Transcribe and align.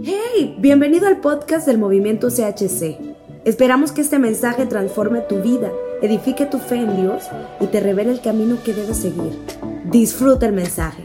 Hey, 0.00 0.56
bienvenido 0.58 1.06
al 1.06 1.20
podcast 1.20 1.66
del 1.66 1.76
movimiento 1.76 2.28
CHC. 2.28 2.96
Esperamos 3.44 3.92
que 3.92 4.00
este 4.00 4.18
mensaje 4.18 4.64
transforme 4.64 5.20
tu 5.20 5.42
vida, 5.42 5.70
edifique 6.00 6.46
tu 6.46 6.58
fe 6.58 6.76
en 6.76 6.96
Dios 6.96 7.24
y 7.60 7.66
te 7.66 7.78
revele 7.78 8.12
el 8.12 8.22
camino 8.22 8.56
que 8.64 8.72
debes 8.72 8.96
seguir. 8.96 9.38
Disfruta 9.84 10.46
el 10.46 10.54
mensaje. 10.54 11.04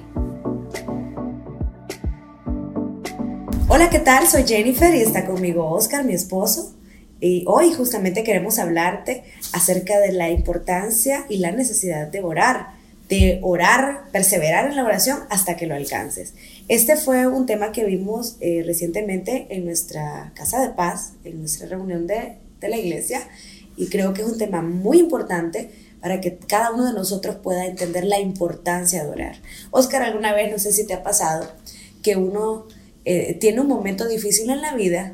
Hola, 3.67 3.89
¿qué 3.89 3.99
tal? 3.99 4.25
Soy 4.25 4.43
Jennifer 4.43 4.95
y 4.95 5.01
está 5.01 5.25
conmigo 5.25 5.69
Oscar, 5.69 6.05
mi 6.05 6.13
esposo. 6.13 6.73
Y 7.19 7.43
hoy 7.45 7.73
justamente 7.73 8.23
queremos 8.23 8.57
hablarte 8.57 9.25
acerca 9.51 9.99
de 9.99 10.13
la 10.13 10.29
importancia 10.29 11.25
y 11.27 11.39
la 11.39 11.51
necesidad 11.51 12.07
de 12.07 12.23
orar, 12.23 12.76
de 13.09 13.39
orar, 13.41 14.09
perseverar 14.11 14.69
en 14.69 14.75
la 14.75 14.83
oración 14.83 15.19
hasta 15.29 15.55
que 15.55 15.65
lo 15.65 15.75
alcances. 15.75 16.33
Este 16.67 16.97
fue 16.97 17.27
un 17.27 17.45
tema 17.45 17.71
que 17.71 17.85
vimos 17.85 18.35
eh, 18.41 18.63
recientemente 18.65 19.47
en 19.49 19.65
nuestra 19.65 20.33
casa 20.35 20.61
de 20.61 20.73
paz, 20.73 21.13
en 21.23 21.39
nuestra 21.39 21.67
reunión 21.67 22.05
de, 22.05 22.37
de 22.59 22.69
la 22.69 22.77
iglesia, 22.77 23.21
y 23.77 23.87
creo 23.87 24.13
que 24.13 24.23
es 24.23 24.27
un 24.27 24.37
tema 24.37 24.61
muy 24.61 24.99
importante 24.99 25.69
para 26.01 26.19
que 26.19 26.37
cada 26.37 26.71
uno 26.71 26.85
de 26.85 26.93
nosotros 26.93 27.37
pueda 27.37 27.65
entender 27.65 28.03
la 28.03 28.19
importancia 28.19 29.03
de 29.03 29.09
orar. 29.09 29.35
Oscar, 29.71 30.03
alguna 30.03 30.33
vez, 30.33 30.51
no 30.51 30.59
sé 30.59 30.71
si 30.73 30.85
te 30.85 30.93
ha 30.93 31.03
pasado, 31.03 31.49
que 32.03 32.15
uno 32.15 32.67
eh, 33.05 33.35
tiene 33.39 33.61
un 33.61 33.67
momento 33.67 34.07
difícil 34.07 34.49
en 34.49 34.61
la 34.61 34.75
vida 34.75 35.13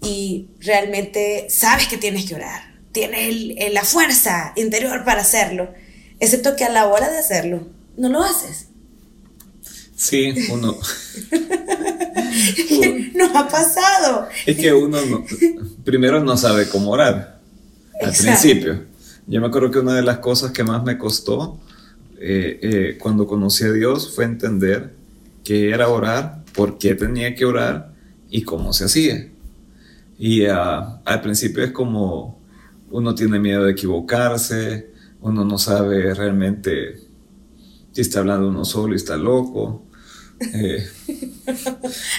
y 0.00 0.48
realmente 0.60 1.46
sabes 1.50 1.88
que 1.88 1.96
tienes 1.96 2.26
que 2.26 2.36
orar, 2.36 2.60
tienes 2.92 3.72
la 3.72 3.82
fuerza 3.82 4.52
interior 4.56 5.04
para 5.04 5.22
hacerlo, 5.22 5.68
excepto 6.20 6.56
que 6.56 6.64
a 6.64 6.70
la 6.70 6.86
hora 6.86 7.10
de 7.10 7.18
hacerlo 7.18 7.66
no 7.96 8.08
lo 8.08 8.22
haces. 8.22 8.68
Sí, 9.96 10.34
uno. 10.52 10.76
Nos 13.14 13.34
ha 13.34 13.48
pasado. 13.48 14.28
Es 14.44 14.56
que 14.56 14.72
uno 14.72 14.98
primero 15.84 16.22
no 16.22 16.36
sabe 16.36 16.68
cómo 16.68 16.90
orar 16.90 17.40
al 18.02 18.12
principio. 18.12 18.84
Yo 19.26 19.40
me 19.40 19.46
acuerdo 19.46 19.70
que 19.70 19.78
una 19.78 19.94
de 19.94 20.02
las 20.02 20.18
cosas 20.18 20.52
que 20.52 20.62
más 20.62 20.84
me 20.84 20.98
costó 20.98 21.58
eh, 22.18 22.58
eh, 22.62 22.98
cuando 22.98 23.26
conocí 23.26 23.64
a 23.64 23.72
Dios 23.72 24.14
fue 24.14 24.24
entender 24.24 24.94
que 25.42 25.70
era 25.70 25.88
orar, 25.88 26.44
por 26.54 26.78
qué 26.78 26.94
tenía 26.94 27.34
que 27.34 27.44
orar 27.44 27.92
y 28.30 28.42
cómo 28.42 28.72
se 28.72 28.84
hacía. 28.84 29.28
Y 30.18 30.46
ah, 30.46 31.00
al 31.04 31.20
principio 31.20 31.64
es 31.64 31.72
como 31.72 32.38
uno 32.90 33.14
tiene 33.14 33.38
miedo 33.38 33.64
de 33.64 33.72
equivocarse, 33.72 34.90
uno 35.26 35.44
no 35.44 35.58
sabe 35.58 36.14
realmente 36.14 37.00
si 37.90 38.00
está 38.00 38.20
hablando 38.20 38.48
uno 38.48 38.64
solo 38.64 38.92
y 38.92 38.96
está 38.96 39.16
loco. 39.16 39.84
Eh, 40.40 40.86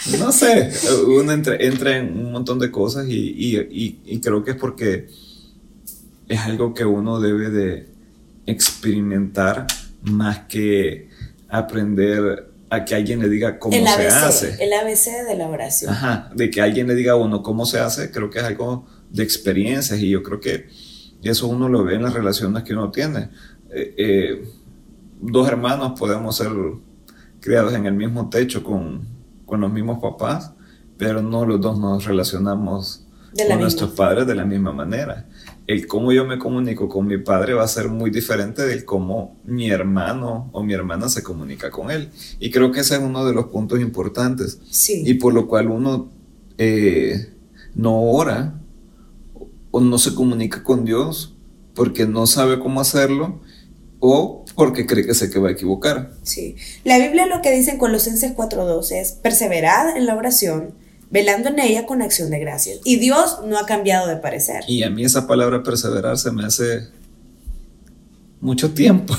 no 0.20 0.32
sé, 0.32 0.72
uno 1.08 1.32
entra, 1.32 1.56
en 1.98 2.20
un 2.20 2.32
montón 2.32 2.60
de 2.60 2.70
cosas 2.70 3.06
y, 3.08 4.20
creo 4.22 4.44
que 4.44 4.52
es 4.52 4.58
porque 4.58 5.08
es 6.28 6.40
algo 6.42 6.74
que 6.74 6.84
uno 6.84 7.22
debe 7.22 7.50
de 7.50 7.88
experimentar 8.46 9.68
más 10.02 10.40
que 10.40 11.10
aprender 11.48 12.50
a 12.70 12.84
que 12.84 12.96
alguien 12.96 13.20
le 13.22 13.30
diga 13.30 13.58
cómo 13.58 13.74
se 13.74 14.08
hace. 14.08 14.62
El 14.62 14.74
ABC 14.74 15.26
de 15.26 15.36
la 15.38 15.48
oración. 15.48 15.94
Ajá, 15.94 16.30
de 16.36 16.52
que 16.52 16.60
alguien 16.60 16.88
le 16.88 16.96
diga 16.96 17.14
a 17.14 17.16
uno 17.16 17.42
cómo 17.42 17.66
se 17.66 17.80
hace, 17.80 18.12
creo 18.12 18.30
que 18.30 18.40
es 18.40 18.44
algo 18.44 18.86
de 19.10 19.24
experiencias 19.24 19.98
y 20.02 20.10
yo 20.10 20.22
creo 20.24 20.42
que 20.42 20.68
eso 21.23 21.48
uno 21.48 21.70
lo 21.70 21.84
ve 21.84 21.96
en 21.96 22.04
las 22.04 22.14
relaciones 22.14 22.64
que 22.64 22.73
uno 22.73 22.92
tiene. 22.92 23.30
Eh, 23.70 23.96
eh, 23.98 24.50
dos 25.22 25.48
hermanos 25.48 26.00
podemos 26.00 26.36
ser 26.38 26.52
criados 27.40 27.73
en 27.73 27.86
el 27.86 27.94
mismo 27.94 28.30
techo 28.30 28.64
con, 28.64 29.08
con 29.45 29.62
los 29.62 29.72
mismos 29.72 30.00
papás, 30.02 30.54
pero 30.98 31.22
no 31.22 31.45
los 31.45 31.62
dos 31.62 31.80
nos 31.80 32.06
relacionamos 32.06 33.08
con 33.48 33.60
nuestros 33.60 33.92
padres 33.92 34.26
de 34.26 34.36
la 34.36 34.45
misma 34.45 34.72
manera. 34.72 35.28
El 35.68 35.86
cómo 35.86 36.12
yo 36.14 36.26
me 36.26 36.40
comunico 36.40 36.88
con 36.88 37.06
mi 37.08 37.18
padre 37.18 37.54
va 37.54 37.64
a 37.64 37.68
ser 37.68 37.90
muy 37.90 38.10
diferente 38.10 38.66
del 38.66 38.86
cómo 38.86 39.38
mi 39.44 39.70
hermano 39.70 40.49
o 40.54 40.64
mi 40.64 40.73
hermana 40.73 41.10
se 41.10 41.23
comunica 41.23 41.70
con 41.70 41.92
él. 41.92 42.10
Y 42.39 42.52
creo 42.52 42.72
que 42.72 42.80
ese 42.80 42.95
es 42.95 43.02
uno 43.02 43.26
de 43.26 43.34
los 43.34 43.48
puntos 43.48 43.80
importantes. 43.80 44.60
Sí. 44.70 45.04
Y 45.05 45.16
por 45.16 45.34
lo 45.34 45.48
cual 45.48 45.67
uno 45.67 46.10
eh, 46.58 47.34
no 47.76 48.02
ora 48.02 48.61
o 49.72 49.80
no 49.82 49.98
se 49.98 50.16
comunica 50.16 50.64
con 50.64 50.86
Dios 50.86 51.36
porque 51.76 52.05
no 52.08 52.26
sabe 52.28 52.60
cómo 52.60 52.82
hacerlo 52.82 53.39
o 54.00 54.45
porque 54.55 54.86
cree 54.86 55.05
que 55.05 55.14
sé 55.14 55.30
que 55.30 55.39
va 55.39 55.50
a 55.50 55.52
equivocar. 55.52 56.11
Sí. 56.23 56.55
La 56.83 56.98
Biblia 56.98 57.26
lo 57.26 57.42
que 57.42 57.52
dice 57.52 57.72
en 57.72 57.78
Colosenses 57.78 58.36
4.12 58.36 59.02
es 59.02 59.11
perseverad 59.14 59.95
en 59.95 60.05
la 60.05 60.16
oración, 60.16 60.73
velando 61.10 61.50
en 61.50 61.60
ella 61.60 61.86
con 61.86 62.02
acción 62.02 62.30
de 62.30 62.39
gracias. 62.39 62.80
Y 62.83 62.98
Dios 62.98 63.39
no 63.45 63.58
ha 63.58 63.66
cambiado 63.66 64.08
de 64.08 64.17
parecer. 64.17 64.64
Y 64.67 64.83
a 64.83 64.89
mí 64.89 65.04
esa 65.04 65.28
palabra 65.28 65.64
perseverar 65.64 66.17
se 66.17 66.32
me 66.32 66.45
hace 66.45 66.89
mucho 68.39 68.72
tiempo. 68.73 69.16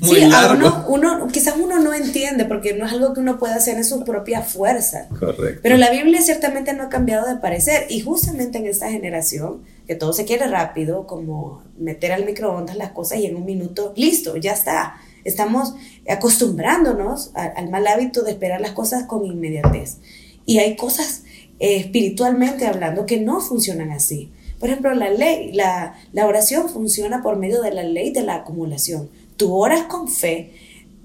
Muy 0.00 0.20
sí, 0.20 0.24
largo. 0.26 0.86
Uno, 0.88 1.26
quizás 1.28 1.54
uno 1.56 1.80
no 1.80 1.92
entiende 1.92 2.44
porque 2.44 2.74
no 2.74 2.86
es 2.86 2.92
algo 2.92 3.12
que 3.14 3.20
uno 3.20 3.38
pueda 3.38 3.56
hacer 3.56 3.76
en 3.76 3.84
su 3.84 4.04
propia 4.04 4.42
fuerza. 4.42 5.08
Correcto. 5.18 5.60
Pero 5.62 5.76
la 5.76 5.90
Biblia 5.90 6.22
ciertamente 6.22 6.72
no 6.72 6.84
ha 6.84 6.88
cambiado 6.88 7.28
de 7.28 7.36
parecer 7.36 7.86
y 7.88 8.00
justamente 8.00 8.58
en 8.58 8.66
esta 8.66 8.90
generación 8.90 9.62
que 9.86 9.94
todo 9.94 10.12
se 10.12 10.24
quiere 10.24 10.46
rápido, 10.46 11.06
como 11.06 11.62
meter 11.76 12.12
al 12.12 12.24
microondas 12.24 12.76
las 12.76 12.92
cosas 12.92 13.18
y 13.18 13.26
en 13.26 13.36
un 13.36 13.44
minuto, 13.44 13.92
listo, 13.96 14.36
ya 14.36 14.52
está. 14.52 14.96
Estamos 15.24 15.74
acostumbrándonos 16.08 17.30
al 17.34 17.70
mal 17.70 17.86
hábito 17.86 18.22
de 18.22 18.32
esperar 18.32 18.60
las 18.60 18.72
cosas 18.72 19.04
con 19.04 19.24
inmediatez. 19.24 19.98
Y 20.46 20.58
hay 20.58 20.76
cosas 20.76 21.22
eh, 21.60 21.76
espiritualmente 21.76 22.66
hablando 22.66 23.06
que 23.06 23.20
no 23.20 23.40
funcionan 23.40 23.90
así. 23.90 24.32
Por 24.58 24.68
ejemplo, 24.68 24.94
la 24.94 25.10
ley, 25.10 25.52
la, 25.52 25.94
la 26.12 26.26
oración 26.26 26.68
funciona 26.68 27.22
por 27.22 27.36
medio 27.36 27.62
de 27.62 27.72
la 27.72 27.82
ley 27.82 28.12
de 28.12 28.22
la 28.22 28.36
acumulación. 28.36 29.10
Tú 29.36 29.54
oras 29.54 29.84
con 29.84 30.08
fe, 30.08 30.52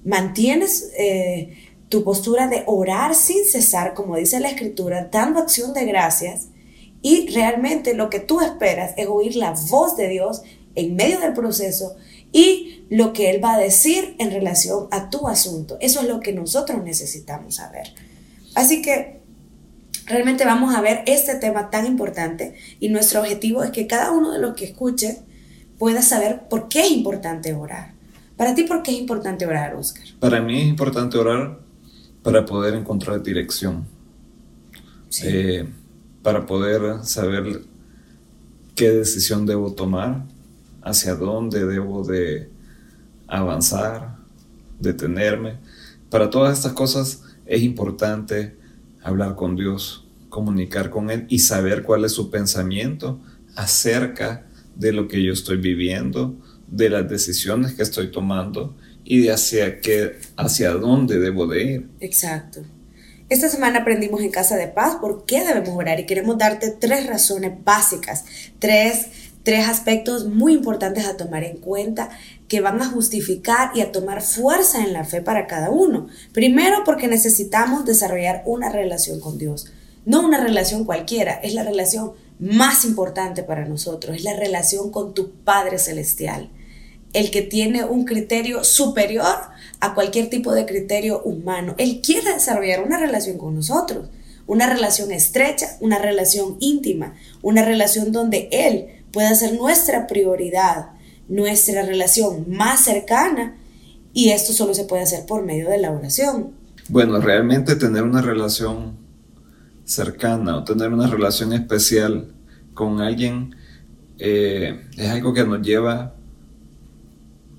mantienes 0.04 0.90
eh, 0.98 1.56
tu 1.88 2.04
postura 2.04 2.48
de 2.48 2.64
orar 2.66 3.14
sin 3.14 3.44
cesar, 3.44 3.94
como 3.94 4.16
dice 4.16 4.40
la 4.40 4.48
escritura, 4.50 5.08
dando 5.10 5.40
acción 5.40 5.72
de 5.72 5.84
gracias 5.84 6.48
y 7.02 7.28
realmente 7.28 7.94
lo 7.94 8.10
que 8.10 8.20
tú 8.20 8.40
esperas 8.40 8.92
es 8.96 9.06
oír 9.06 9.36
la 9.36 9.54
voz 9.70 9.96
de 9.96 10.08
Dios 10.08 10.42
en 10.74 10.96
medio 10.96 11.20
del 11.20 11.32
proceso 11.32 11.96
y 12.32 12.84
lo 12.90 13.12
que 13.12 13.30
Él 13.30 13.42
va 13.42 13.54
a 13.54 13.58
decir 13.58 14.16
en 14.18 14.30
relación 14.30 14.88
a 14.90 15.10
tu 15.10 15.28
asunto. 15.28 15.78
Eso 15.80 16.00
es 16.00 16.06
lo 16.06 16.20
que 16.20 16.32
nosotros 16.32 16.82
necesitamos 16.82 17.56
saber. 17.56 17.94
Así 18.54 18.82
que 18.82 19.20
realmente 20.06 20.44
vamos 20.44 20.74
a 20.74 20.80
ver 20.80 21.02
este 21.06 21.34
tema 21.36 21.70
tan 21.70 21.86
importante 21.86 22.54
y 22.80 22.88
nuestro 22.88 23.20
objetivo 23.20 23.62
es 23.62 23.70
que 23.70 23.86
cada 23.86 24.10
uno 24.10 24.32
de 24.32 24.40
los 24.40 24.54
que 24.54 24.66
escuche 24.66 25.18
pueda 25.78 26.02
saber 26.02 26.48
por 26.48 26.68
qué 26.68 26.80
es 26.80 26.90
importante 26.90 27.54
orar. 27.54 27.97
Para 28.38 28.54
ti, 28.54 28.62
¿por 28.62 28.82
qué 28.82 28.92
es 28.92 28.98
importante 28.98 29.44
orar, 29.44 29.74
Oscar? 29.74 30.06
Para 30.20 30.40
mí 30.40 30.60
es 30.60 30.68
importante 30.68 31.18
orar 31.18 31.58
para 32.22 32.46
poder 32.46 32.74
encontrar 32.74 33.20
dirección. 33.20 33.84
Sí. 35.08 35.26
Eh, 35.26 35.68
para 36.22 36.46
poder 36.46 37.04
saber 37.04 37.62
qué 38.76 38.90
decisión 38.90 39.44
debo 39.44 39.72
tomar, 39.72 40.24
hacia 40.82 41.16
dónde 41.16 41.66
debo 41.66 42.04
de 42.04 42.48
avanzar, 43.26 44.16
detenerme. 44.78 45.56
Para 46.08 46.30
todas 46.30 46.56
estas 46.56 46.74
cosas 46.74 47.24
es 47.44 47.62
importante 47.62 48.56
hablar 49.02 49.34
con 49.34 49.56
Dios, 49.56 50.06
comunicar 50.28 50.90
con 50.90 51.10
Él 51.10 51.26
y 51.28 51.40
saber 51.40 51.82
cuál 51.82 52.04
es 52.04 52.12
su 52.12 52.30
pensamiento 52.30 53.18
acerca 53.56 54.46
de 54.76 54.92
lo 54.92 55.08
que 55.08 55.24
yo 55.24 55.32
estoy 55.32 55.56
viviendo, 55.56 56.36
de 56.70 56.90
las 56.90 57.08
decisiones 57.08 57.72
que 57.72 57.82
estoy 57.82 58.10
tomando 58.10 58.76
y 59.04 59.20
de 59.20 59.32
hacia 59.32 59.80
qué, 59.80 60.18
hacia 60.36 60.70
dónde 60.72 61.18
debo 61.18 61.46
de 61.46 61.62
ir. 61.62 61.88
Exacto. 62.00 62.60
Esta 63.28 63.48
semana 63.48 63.80
aprendimos 63.80 64.22
en 64.22 64.30
Casa 64.30 64.56
de 64.56 64.68
Paz 64.68 64.96
por 65.00 65.26
qué 65.26 65.44
debemos 65.44 65.76
orar 65.76 66.00
y 66.00 66.06
queremos 66.06 66.38
darte 66.38 66.70
tres 66.70 67.06
razones 67.06 67.52
básicas, 67.62 68.24
tres, 68.58 69.06
tres 69.42 69.68
aspectos 69.68 70.26
muy 70.26 70.54
importantes 70.54 71.06
a 71.06 71.16
tomar 71.16 71.44
en 71.44 71.58
cuenta 71.58 72.08
que 72.48 72.62
van 72.62 72.80
a 72.80 72.88
justificar 72.88 73.70
y 73.74 73.82
a 73.82 73.92
tomar 73.92 74.22
fuerza 74.22 74.82
en 74.82 74.94
la 74.94 75.04
fe 75.04 75.20
para 75.20 75.46
cada 75.46 75.70
uno. 75.70 76.08
Primero 76.32 76.84
porque 76.84 77.06
necesitamos 77.06 77.84
desarrollar 77.84 78.42
una 78.46 78.70
relación 78.70 79.20
con 79.20 79.36
Dios, 79.36 79.72
no 80.06 80.24
una 80.24 80.42
relación 80.42 80.84
cualquiera, 80.84 81.34
es 81.34 81.52
la 81.52 81.64
relación 81.64 82.12
más 82.38 82.84
importante 82.86 83.42
para 83.42 83.66
nosotros, 83.66 84.16
es 84.16 84.24
la 84.24 84.36
relación 84.36 84.90
con 84.90 85.12
tu 85.12 85.32
Padre 85.32 85.78
Celestial, 85.78 86.50
el 87.12 87.30
que 87.30 87.42
tiene 87.42 87.84
un 87.84 88.04
criterio 88.04 88.64
superior 88.64 89.36
a 89.80 89.94
cualquier 89.94 90.28
tipo 90.28 90.52
de 90.52 90.66
criterio 90.66 91.22
humano. 91.22 91.74
Él 91.78 92.00
quiere 92.04 92.34
desarrollar 92.34 92.82
una 92.82 92.98
relación 92.98 93.38
con 93.38 93.54
nosotros, 93.54 94.08
una 94.46 94.68
relación 94.72 95.12
estrecha, 95.12 95.76
una 95.80 95.98
relación 95.98 96.56
íntima, 96.60 97.14
una 97.42 97.64
relación 97.64 98.12
donde 98.12 98.48
Él 98.50 99.04
pueda 99.12 99.34
ser 99.34 99.54
nuestra 99.54 100.06
prioridad, 100.06 100.90
nuestra 101.28 101.82
relación 101.82 102.46
más 102.48 102.84
cercana 102.84 103.56
y 104.12 104.30
esto 104.30 104.52
solo 104.52 104.74
se 104.74 104.84
puede 104.84 105.02
hacer 105.02 105.26
por 105.26 105.44
medio 105.44 105.68
de 105.68 105.78
la 105.78 105.92
oración. 105.92 106.52
Bueno, 106.88 107.20
realmente 107.20 107.76
tener 107.76 108.02
una 108.02 108.22
relación 108.22 108.96
cercana 109.84 110.56
o 110.56 110.64
tener 110.64 110.92
una 110.92 111.06
relación 111.06 111.52
especial 111.52 112.32
con 112.74 113.00
alguien 113.00 113.54
eh, 114.18 114.86
es 114.96 115.08
algo 115.08 115.32
que 115.32 115.44
nos 115.44 115.62
lleva 115.62 116.14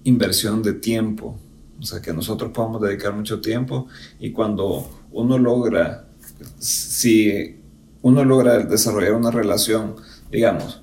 inversión 0.03 0.63
de 0.63 0.73
tiempo. 0.73 1.37
O 1.79 1.83
sea, 1.83 2.01
que 2.01 2.13
nosotros 2.13 2.51
podamos 2.51 2.81
dedicar 2.81 3.13
mucho 3.13 3.39
tiempo 3.39 3.87
y 4.19 4.31
cuando 4.31 4.89
uno 5.11 5.37
logra, 5.37 6.05
si 6.57 7.57
uno 8.01 8.23
logra 8.25 8.59
desarrollar 8.59 9.13
una 9.13 9.31
relación, 9.31 9.95
digamos, 10.31 10.81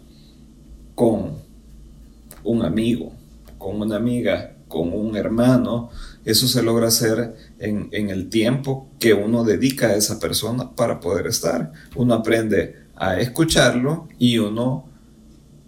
con 0.95 1.39
un 2.45 2.65
amigo, 2.65 3.13
con 3.59 3.81
una 3.81 3.97
amiga, 3.97 4.57
con 4.69 4.93
un 4.93 5.17
hermano, 5.17 5.91
eso 6.25 6.49
se 6.49 6.63
logra 6.63 6.89
hacer 6.89 7.37
en, 7.59 7.89
el 7.93 8.29
tiempo 8.29 8.89
que 8.99 9.15
uno 9.15 9.45
dedica 9.45 9.89
a 9.89 9.95
esa 9.95 10.19
persona 10.19 10.75
para 10.75 11.01
poder 11.01 11.27
estar. 11.29 11.73
Uno 11.95 12.15
aprende 12.15 12.87
a 12.97 13.21
escucharlo 13.21 14.09
y 14.19 14.39
uno 14.39 14.87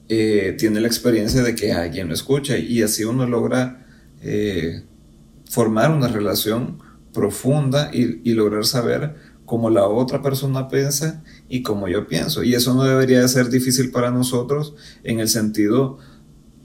eh, 0.09 0.55
tiene 0.59 0.81
la 0.81 0.89
experiencia 0.89 1.43
de 1.43 1.55
que 1.55 1.73
alguien 1.73 2.09
lo 2.09 2.15
escucha 2.15 2.57
y 2.57 2.83
así 2.83 3.05
uno 3.05 3.27
logra 3.27 3.87
eh, 4.23 4.83
formar 5.49 5.91
una 5.91 6.09
relación 6.09 6.79
profunda 7.13 7.91
y, 7.93 8.33
lograr 8.33 8.65
saber 8.65 9.17
cómo 9.45 9.71
la 9.71 9.87
otra 9.87 10.23
persona 10.23 10.69
piensa 10.69 11.23
y 11.49 11.63
cómo 11.63 11.89
yo 11.89 12.07
pienso. 12.07 12.43
Y 12.43 12.55
eso 12.55 12.75
no 12.75 12.85
debería 12.85 13.21
de 13.21 13.29
ser 13.29 13.51
difícil 13.51 13.91
para 13.91 14.11
nosotros 14.11 14.75
en 15.05 15.21
el 15.21 15.29
sentido 15.29 15.99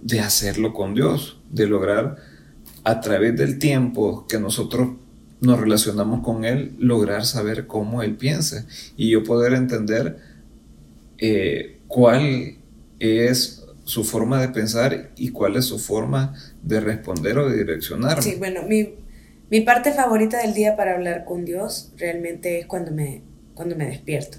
de 0.01 0.19
hacerlo 0.19 0.73
con 0.73 0.93
Dios, 0.93 1.39
de 1.49 1.67
lograr 1.67 2.17
a 2.83 3.01
través 3.01 3.37
del 3.37 3.59
tiempo 3.59 4.25
que 4.27 4.39
nosotros 4.39 4.89
nos 5.41 5.59
relacionamos 5.59 6.23
con 6.23 6.45
Él, 6.45 6.75
lograr 6.79 7.25
saber 7.25 7.67
cómo 7.67 8.03
Él 8.03 8.15
piensa 8.15 8.65
y 8.95 9.09
yo 9.09 9.23
poder 9.23 9.53
entender 9.53 10.17
eh, 11.17 11.79
cuál 11.87 12.62
es 13.03 13.65
su 13.85 14.03
forma 14.03 14.39
de 14.41 14.49
pensar 14.49 15.11
y 15.15 15.29
cuál 15.29 15.57
es 15.57 15.65
su 15.65 15.79
forma 15.79 16.33
de 16.61 16.79
responder 16.79 17.37
o 17.37 17.49
de 17.49 17.57
direccionar. 17.57 18.23
Sí, 18.23 18.35
bueno, 18.37 18.63
mi, 18.63 18.95
mi 19.49 19.61
parte 19.61 19.91
favorita 19.91 20.39
del 20.39 20.53
día 20.53 20.75
para 20.75 20.93
hablar 20.93 21.25
con 21.25 21.45
Dios 21.45 21.91
realmente 21.97 22.59
es 22.59 22.65
cuando 22.65 22.91
me, 22.91 23.21
cuando 23.53 23.75
me 23.75 23.87
despierto 23.87 24.37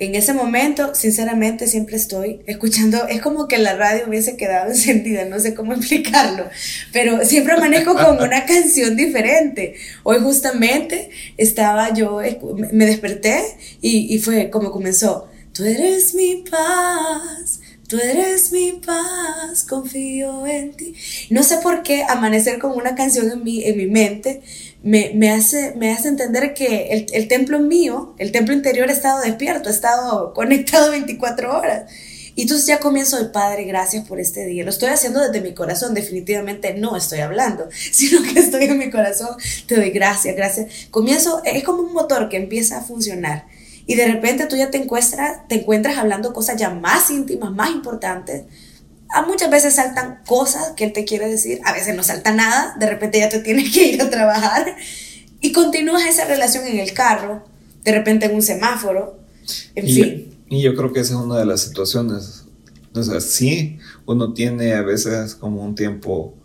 en 0.00 0.14
ese 0.14 0.32
momento, 0.32 0.94
sinceramente, 0.94 1.66
siempre 1.66 1.96
estoy 1.96 2.40
escuchando, 2.46 3.06
es 3.06 3.20
como 3.20 3.46
que 3.46 3.58
la 3.58 3.76
radio 3.76 4.04
hubiese 4.08 4.34
quedado 4.34 4.70
encendida, 4.70 5.26
no 5.26 5.38
sé 5.38 5.54
cómo 5.54 5.74
explicarlo, 5.74 6.48
pero 6.90 7.24
siempre 7.24 7.58
manejo 7.58 7.94
con 7.94 8.20
una 8.20 8.44
canción 8.46 8.96
diferente. 8.96 9.74
Hoy 10.02 10.18
justamente 10.20 11.10
estaba 11.36 11.92
yo, 11.92 12.18
me 12.72 12.86
desperté 12.86 13.42
y, 13.82 14.14
y 14.14 14.18
fue 14.18 14.48
como 14.48 14.70
comenzó, 14.72 15.28
tú 15.52 15.64
eres 15.64 16.14
mi 16.14 16.44
paz, 16.50 17.59
Tú 17.90 17.98
eres 17.98 18.52
mi 18.52 18.70
paz, 18.86 19.64
confío 19.68 20.46
en 20.46 20.74
ti. 20.74 20.94
No 21.28 21.42
sé 21.42 21.56
por 21.56 21.82
qué 21.82 22.04
amanecer 22.04 22.60
con 22.60 22.70
una 22.76 22.94
canción 22.94 23.28
en 23.32 23.42
mi, 23.42 23.64
en 23.64 23.76
mi 23.76 23.86
mente 23.86 24.42
me, 24.84 25.10
me, 25.16 25.32
hace, 25.32 25.74
me 25.74 25.90
hace 25.90 26.06
entender 26.06 26.54
que 26.54 26.90
el, 26.92 27.06
el 27.12 27.26
templo 27.26 27.58
mío, 27.58 28.14
el 28.18 28.30
templo 28.30 28.54
interior 28.54 28.88
ha 28.88 28.92
estado 28.92 29.22
despierto, 29.22 29.70
ha 29.70 29.72
estado 29.72 30.32
conectado 30.34 30.92
24 30.92 31.58
horas. 31.58 31.90
Y 32.36 32.42
entonces 32.42 32.68
ya 32.68 32.78
comienzo 32.78 33.18
el 33.18 33.32
Padre, 33.32 33.64
gracias 33.64 34.06
por 34.06 34.20
este 34.20 34.46
día. 34.46 34.62
Lo 34.62 34.70
estoy 34.70 34.90
haciendo 34.90 35.20
desde 35.20 35.40
mi 35.40 35.52
corazón, 35.52 35.92
definitivamente 35.92 36.74
no 36.74 36.96
estoy 36.96 37.18
hablando, 37.18 37.68
sino 37.90 38.22
que 38.22 38.38
estoy 38.38 38.66
en 38.66 38.78
mi 38.78 38.88
corazón. 38.88 39.30
Te 39.66 39.74
doy 39.74 39.90
gracias, 39.90 40.36
gracias. 40.36 40.86
Comienzo, 40.92 41.42
es 41.44 41.64
como 41.64 41.82
un 41.82 41.92
motor 41.92 42.28
que 42.28 42.36
empieza 42.36 42.78
a 42.78 42.82
funcionar 42.82 43.46
y 43.90 43.96
de 43.96 44.06
repente 44.06 44.46
tú 44.46 44.54
ya 44.54 44.70
te 44.70 44.78
encuentras, 44.78 45.48
te 45.48 45.56
encuentras 45.56 45.98
hablando 45.98 46.32
cosas 46.32 46.56
ya 46.56 46.70
más 46.70 47.10
íntimas, 47.10 47.50
más 47.50 47.70
importantes. 47.70 48.44
A 49.12 49.22
muchas 49.22 49.50
veces 49.50 49.74
saltan 49.74 50.20
cosas 50.28 50.74
que 50.76 50.84
él 50.84 50.92
te 50.92 51.04
quiere 51.04 51.28
decir, 51.28 51.58
a 51.64 51.72
veces 51.72 51.96
no 51.96 52.04
salta 52.04 52.32
nada, 52.32 52.76
de 52.78 52.88
repente 52.88 53.18
ya 53.18 53.28
te 53.28 53.40
tienes 53.40 53.74
que 53.74 53.88
ir 53.88 54.00
a 54.00 54.08
trabajar 54.08 54.76
y 55.40 55.50
continúas 55.50 56.04
esa 56.06 56.24
relación 56.24 56.68
en 56.68 56.78
el 56.78 56.92
carro, 56.92 57.44
de 57.82 57.90
repente 57.90 58.26
en 58.26 58.36
un 58.36 58.42
semáforo, 58.42 59.18
en 59.74 59.86
fin. 59.86 60.38
Y 60.48 60.62
yo 60.62 60.76
creo 60.76 60.92
que 60.92 61.00
esa 61.00 61.14
es 61.14 61.20
una 61.20 61.40
de 61.40 61.46
las 61.46 61.62
situaciones. 61.62 62.44
O 62.94 63.02
sea, 63.02 63.20
sí, 63.20 63.80
uno 64.06 64.34
tiene 64.34 64.74
a 64.74 64.82
veces 64.82 65.34
como 65.34 65.64
un 65.64 65.74
tiempo 65.74 66.36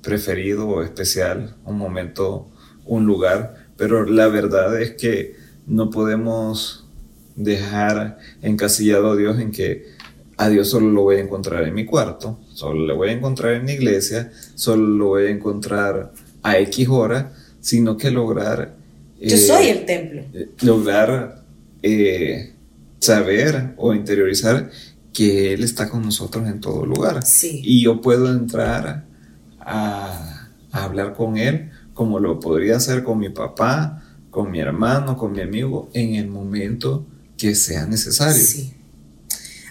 preferido 0.00 0.66
o 0.66 0.82
especial, 0.82 1.54
un 1.66 1.76
momento, 1.76 2.48
un 2.86 3.04
lugar, 3.04 3.66
pero 3.76 4.06
la 4.06 4.28
verdad 4.28 4.80
es 4.80 4.92
que 4.92 5.41
no 5.66 5.90
podemos 5.90 6.86
dejar 7.36 8.18
encasillado 8.42 9.12
a 9.12 9.16
Dios 9.16 9.38
en 9.38 9.52
que 9.52 9.86
a 10.36 10.48
Dios 10.48 10.68
solo 10.68 10.90
lo 10.90 11.02
voy 11.02 11.16
a 11.16 11.20
encontrar 11.20 11.64
en 11.64 11.74
mi 11.74 11.84
cuarto, 11.84 12.40
solo 12.52 12.86
lo 12.86 12.96
voy 12.96 13.10
a 13.10 13.12
encontrar 13.12 13.54
en 13.54 13.64
mi 13.64 13.72
iglesia, 13.72 14.32
solo 14.54 14.86
lo 14.86 15.06
voy 15.08 15.26
a 15.26 15.30
encontrar 15.30 16.12
a 16.42 16.58
X 16.58 16.88
hora, 16.88 17.32
sino 17.60 17.96
que 17.96 18.10
lograr... 18.10 18.74
Yo 19.20 19.36
soy 19.36 19.68
el 19.68 19.84
templo. 19.84 20.22
Eh, 20.34 20.48
lograr 20.62 21.44
eh, 21.82 22.54
saber 22.98 23.74
o 23.76 23.94
interiorizar 23.94 24.70
que 25.12 25.54
Él 25.54 25.62
está 25.62 25.88
con 25.88 26.02
nosotros 26.02 26.48
en 26.48 26.60
todo 26.60 26.84
lugar. 26.86 27.20
Y 27.42 27.82
yo 27.82 28.00
puedo 28.00 28.28
entrar 28.28 29.04
a, 29.60 30.48
a 30.72 30.84
hablar 30.84 31.14
con 31.14 31.36
Él 31.36 31.70
como 31.94 32.18
lo 32.18 32.40
podría 32.40 32.76
hacer 32.76 33.04
con 33.04 33.18
mi 33.18 33.28
papá, 33.28 34.01
con 34.32 34.50
mi 34.50 34.60
hermano, 34.60 35.18
con 35.18 35.32
mi 35.32 35.42
amigo, 35.42 35.90
en 35.92 36.14
el 36.14 36.26
momento 36.26 37.06
que 37.36 37.54
sea 37.54 37.84
necesario. 37.84 38.42
Sí. 38.42 38.72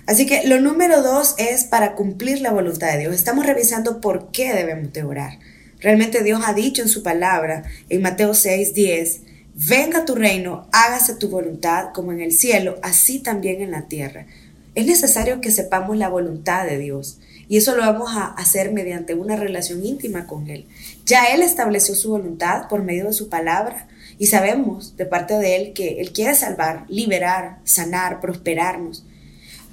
Así 0.06 0.28
que 0.28 0.48
lo 0.48 0.62
número 0.62 1.02
dos 1.02 1.34
es 1.40 1.64
para 1.64 1.96
cumplir 1.96 2.42
la 2.42 2.52
voluntad 2.52 2.94
de 2.94 3.00
Dios. 3.00 3.16
Estamos 3.16 3.48
revisando 3.48 4.00
por 4.00 4.30
qué 4.32 4.54
debemos 4.54 4.94
de 4.94 5.04
orar. 5.04 5.40
Realmente 5.80 6.24
Dios 6.24 6.42
ha 6.46 6.54
dicho 6.54 6.84
en 6.84 6.90
su 6.90 7.02
palabra, 7.02 7.64
en 7.90 8.04
Mateo 8.04 8.36
6, 8.36 8.76
10, 8.76 9.22
venga 9.56 10.06
tu 10.06 10.14
reino, 10.14 10.70
hágase 10.72 11.16
tu 11.16 11.30
voluntad 11.30 11.88
como 11.92 12.12
en 12.12 12.22
el 12.22 12.32
cielo, 12.32 12.78
así 12.84 13.18
también 13.18 13.64
en 13.64 13.72
la 13.72 13.88
tierra. 13.88 14.28
Es 14.76 14.86
necesario 14.86 15.42
que 15.42 15.50
sepamos 15.50 15.98
la 15.98 16.08
voluntad 16.08 16.68
de 16.68 16.78
Dios 16.78 17.20
y 17.50 17.58
eso 17.58 17.76
lo 17.76 17.82
vamos 17.82 18.12
a 18.16 18.28
hacer 18.28 18.72
mediante 18.72 19.16
una 19.16 19.38
relación 19.38 19.84
íntima 19.84 20.28
con 20.28 20.50
Él. 20.52 20.68
Ya 21.08 21.34
Él 21.34 21.42
estableció 21.42 21.96
su 21.96 22.12
voluntad 22.12 22.68
por 22.70 22.84
medio 22.84 23.06
de 23.06 23.14
su 23.14 23.28
palabra 23.28 23.88
y 24.22 24.28
sabemos 24.28 24.96
de 24.98 25.08
parte 25.08 25.34
de 25.34 25.56
Él 25.56 25.74
que 25.74 26.00
Él 26.00 26.12
quiere 26.12 26.36
salvar, 26.36 26.86
liberar, 26.90 27.58
sanar, 27.64 28.22
prosperarnos. 28.22 29.04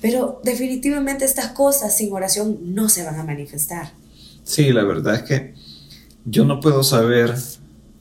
Pero 0.01 0.41
definitivamente 0.43 1.27
estas 1.27 1.49
cosas 1.49 1.95
sin 1.95 2.11
oración 2.15 2.59
no 2.63 2.89
se 2.89 3.05
van 3.05 3.21
a 3.21 3.25
manifestar. 3.25 3.91
Sí, 4.45 4.73
la 4.73 4.85
verdad 4.85 5.17
es 5.17 5.23
que 5.25 5.55
yo 6.25 6.47
no 6.47 6.61
puedo 6.61 6.83
saber 6.83 7.35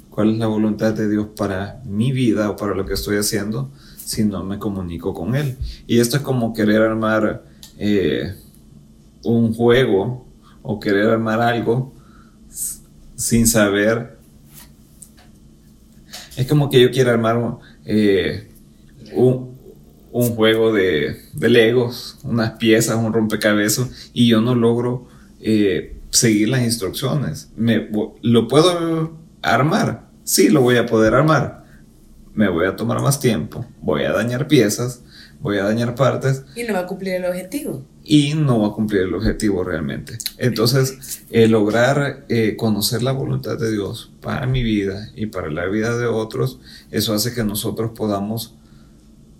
cuál 0.09 0.31
es 0.31 0.37
la 0.37 0.47
voluntad 0.47 0.93
de 0.93 1.09
Dios 1.09 1.27
para 1.35 1.81
mi 1.83 2.13
vida 2.13 2.49
o 2.49 2.55
para 2.55 2.75
lo 2.75 2.85
que 2.85 2.93
estoy 2.93 3.17
haciendo 3.17 3.69
si 3.97 4.23
no 4.23 4.45
me 4.45 4.57
comunico 4.57 5.13
con 5.13 5.35
Él. 5.35 5.57
Y 5.85 5.99
esto 5.99 6.15
es 6.15 6.23
como 6.23 6.53
querer 6.53 6.81
armar 6.81 7.43
eh, 7.77 8.33
un 9.21 9.53
juego 9.53 10.25
o 10.63 10.79
querer 10.79 11.09
armar 11.09 11.41
algo 11.41 11.93
sin 13.17 13.47
saber 13.47 14.16
es 16.37 16.45
como 16.45 16.69
que 16.69 16.79
yo 16.79 16.91
quiero 16.91 17.09
armar 17.09 17.57
eh, 17.85 18.47
un, 19.11 19.57
juego 20.35 20.71
de, 20.71 21.19
Legos, 21.39 22.19
unas 22.23 22.51
piezas, 22.53 22.95
un 22.95 23.11
rompecabezas, 23.11 24.11
y 24.13 24.27
yo 24.27 24.39
no 24.39 24.53
logro 24.53 25.07
eh, 25.41 25.97
seguir 26.11 26.49
las 26.49 26.61
instrucciones. 26.61 27.49
Me, 27.55 27.89
¿Lo 28.21 28.47
puedo 28.47 29.17
armar? 29.41 30.07
Sí, 30.23 30.49
lo 30.49 30.61
voy 30.61 30.77
a 30.77 30.85
poder 30.85 31.15
armar. 31.15 31.65
Me 32.35 32.47
voy 32.49 32.67
a 32.67 32.75
tomar 32.75 33.01
más 33.01 33.19
tiempo, 33.19 33.65
voy 33.81 34.03
a 34.03 34.11
dañar 34.11 34.47
piezas, 34.47 35.01
voy 35.41 35.57
a 35.57 35.63
dañar 35.63 35.95
partes. 35.95 36.43
Y 36.55 36.63
no 36.63 36.73
va 36.73 36.81
a 36.81 36.85
cumplir 36.85 37.15
el 37.15 37.25
objetivo 37.25 37.83
y 38.09 38.35
no 38.35 38.61
va 38.61 38.69
a 38.69 38.71
cumplir 38.71 39.01
el 39.01 39.13
objetivo 39.13 39.65
realmente. 39.65 40.17
Entonces, 40.37 41.25
lograr 41.29 42.25
eh, 42.29 42.55
conocer 42.55 43.03
la 43.03 43.11
voluntad 43.11 43.59
de 43.59 43.69
Dios 43.69 44.11
para 44.21 44.47
mi 44.47 44.63
vida 44.63 45.09
y 45.13 45.25
para 45.25 45.51
la 45.51 45.65
vida 45.65 45.97
de 45.97 46.05
otros, 46.05 46.59
eso 46.89 47.13
hace 47.13 47.33
que 47.33 47.43
nosotros 47.43 47.91
podamos, 47.93 48.55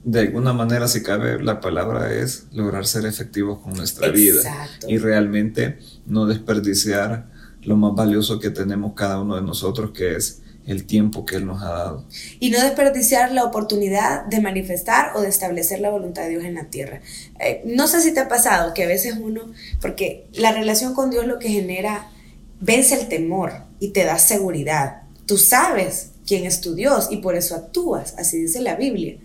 de 0.03 0.19
alguna 0.19 0.51
manera, 0.51 0.89
si 0.89 1.01
cabe, 1.01 1.41
la 1.41 1.61
palabra 1.61 2.13
es 2.13 2.47
lograr 2.51 2.85
ser 2.85 3.05
efectivos 3.05 3.59
con 3.59 3.73
nuestra 3.73 4.09
vida 4.09 4.67
y 4.85 4.97
realmente 4.97 5.79
no 6.05 6.25
desperdiciar 6.25 7.29
lo 7.63 7.77
más 7.77 7.95
valioso 7.95 8.37
que 8.37 8.49
tenemos 8.49 8.93
cada 8.95 9.21
uno 9.21 9.37
de 9.37 9.43
nosotros, 9.43 9.91
que 9.91 10.17
es 10.17 10.41
el 10.67 10.85
tiempo 10.85 11.25
que 11.25 11.37
Él 11.37 11.45
nos 11.45 11.63
ha 11.63 11.69
dado. 11.69 12.05
Y 12.39 12.51
no 12.51 12.61
desperdiciar 12.61 13.31
la 13.31 13.45
oportunidad 13.45 14.25
de 14.25 14.41
manifestar 14.41 15.13
o 15.15 15.21
de 15.21 15.29
establecer 15.29 15.79
la 15.79 15.89
voluntad 15.89 16.23
de 16.23 16.29
Dios 16.29 16.43
en 16.43 16.55
la 16.55 16.65
tierra. 16.65 17.01
Eh, 17.39 17.63
no 17.65 17.87
sé 17.87 18.01
si 18.01 18.13
te 18.13 18.19
ha 18.19 18.27
pasado 18.27 18.73
que 18.73 18.83
a 18.83 18.87
veces 18.87 19.15
uno, 19.19 19.51
porque 19.81 20.27
la 20.33 20.51
relación 20.51 20.93
con 20.93 21.09
Dios 21.09 21.25
lo 21.25 21.39
que 21.39 21.49
genera, 21.49 22.11
vence 22.59 22.95
el 22.95 23.07
temor 23.07 23.53
y 23.79 23.89
te 23.89 24.03
da 24.03 24.19
seguridad. 24.19 25.03
Tú 25.25 25.37
sabes 25.37 26.09
quién 26.25 26.45
es 26.45 26.59
tu 26.59 26.75
Dios 26.75 27.07
y 27.09 27.17
por 27.17 27.35
eso 27.35 27.55
actúas, 27.55 28.13
así 28.17 28.37
dice 28.37 28.61
la 28.61 28.75
Biblia. 28.75 29.17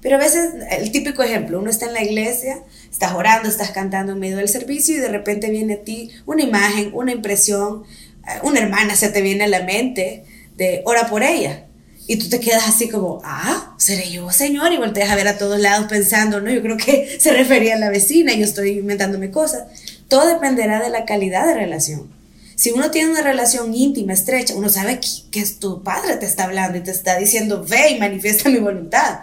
Pero 0.00 0.16
a 0.16 0.18
veces, 0.18 0.52
el 0.70 0.90
típico 0.92 1.22
ejemplo, 1.22 1.58
uno 1.58 1.70
está 1.70 1.86
en 1.86 1.92
la 1.92 2.02
iglesia, 2.02 2.62
estás 2.90 3.14
orando, 3.14 3.48
estás 3.48 3.70
cantando 3.70 4.12
en 4.12 4.18
medio 4.18 4.36
del 4.36 4.48
servicio 4.48 4.96
y 4.96 5.00
de 5.00 5.08
repente 5.08 5.50
viene 5.50 5.74
a 5.74 5.82
ti 5.82 6.10
una 6.26 6.42
imagen, 6.42 6.90
una 6.92 7.12
impresión, 7.12 7.84
eh, 8.26 8.38
una 8.42 8.60
hermana 8.60 8.96
se 8.96 9.08
te 9.08 9.22
viene 9.22 9.44
a 9.44 9.48
la 9.48 9.64
mente 9.64 10.24
de 10.58 10.82
ora 10.84 11.08
por 11.08 11.22
ella. 11.22 11.64
Y 12.06 12.16
tú 12.16 12.28
te 12.28 12.40
quedas 12.40 12.66
así 12.66 12.88
como, 12.88 13.20
ah, 13.22 13.74
seré 13.78 14.10
yo, 14.10 14.30
señor, 14.30 14.72
y 14.72 14.78
volteas 14.78 15.10
a 15.10 15.14
ver 15.14 15.28
a 15.28 15.38
todos 15.38 15.60
lados 15.60 15.86
pensando, 15.88 16.40
no, 16.40 16.50
yo 16.50 16.62
creo 16.62 16.76
que 16.76 17.16
se 17.20 17.32
refería 17.32 17.74
a 17.74 17.78
la 17.78 17.90
vecina, 17.90 18.34
yo 18.34 18.44
estoy 18.44 18.78
inventándome 18.78 19.30
cosas. 19.30 19.64
Todo 20.08 20.26
dependerá 20.26 20.82
de 20.82 20.90
la 20.90 21.04
calidad 21.04 21.46
de 21.46 21.54
relación. 21.54 22.10
Si 22.56 22.72
uno 22.72 22.90
tiene 22.90 23.10
una 23.10 23.22
relación 23.22 23.72
íntima, 23.72 24.14
estrecha, 24.14 24.54
uno 24.56 24.68
sabe 24.68 25.00
que, 25.00 25.08
que 25.30 25.46
tu 25.46 25.82
padre 25.84 26.16
te 26.16 26.26
está 26.26 26.44
hablando 26.44 26.78
y 26.78 26.82
te 26.82 26.90
está 26.90 27.16
diciendo, 27.16 27.64
ve 27.68 27.90
y 27.90 28.00
manifiesta 28.00 28.48
mi 28.48 28.58
voluntad. 28.58 29.20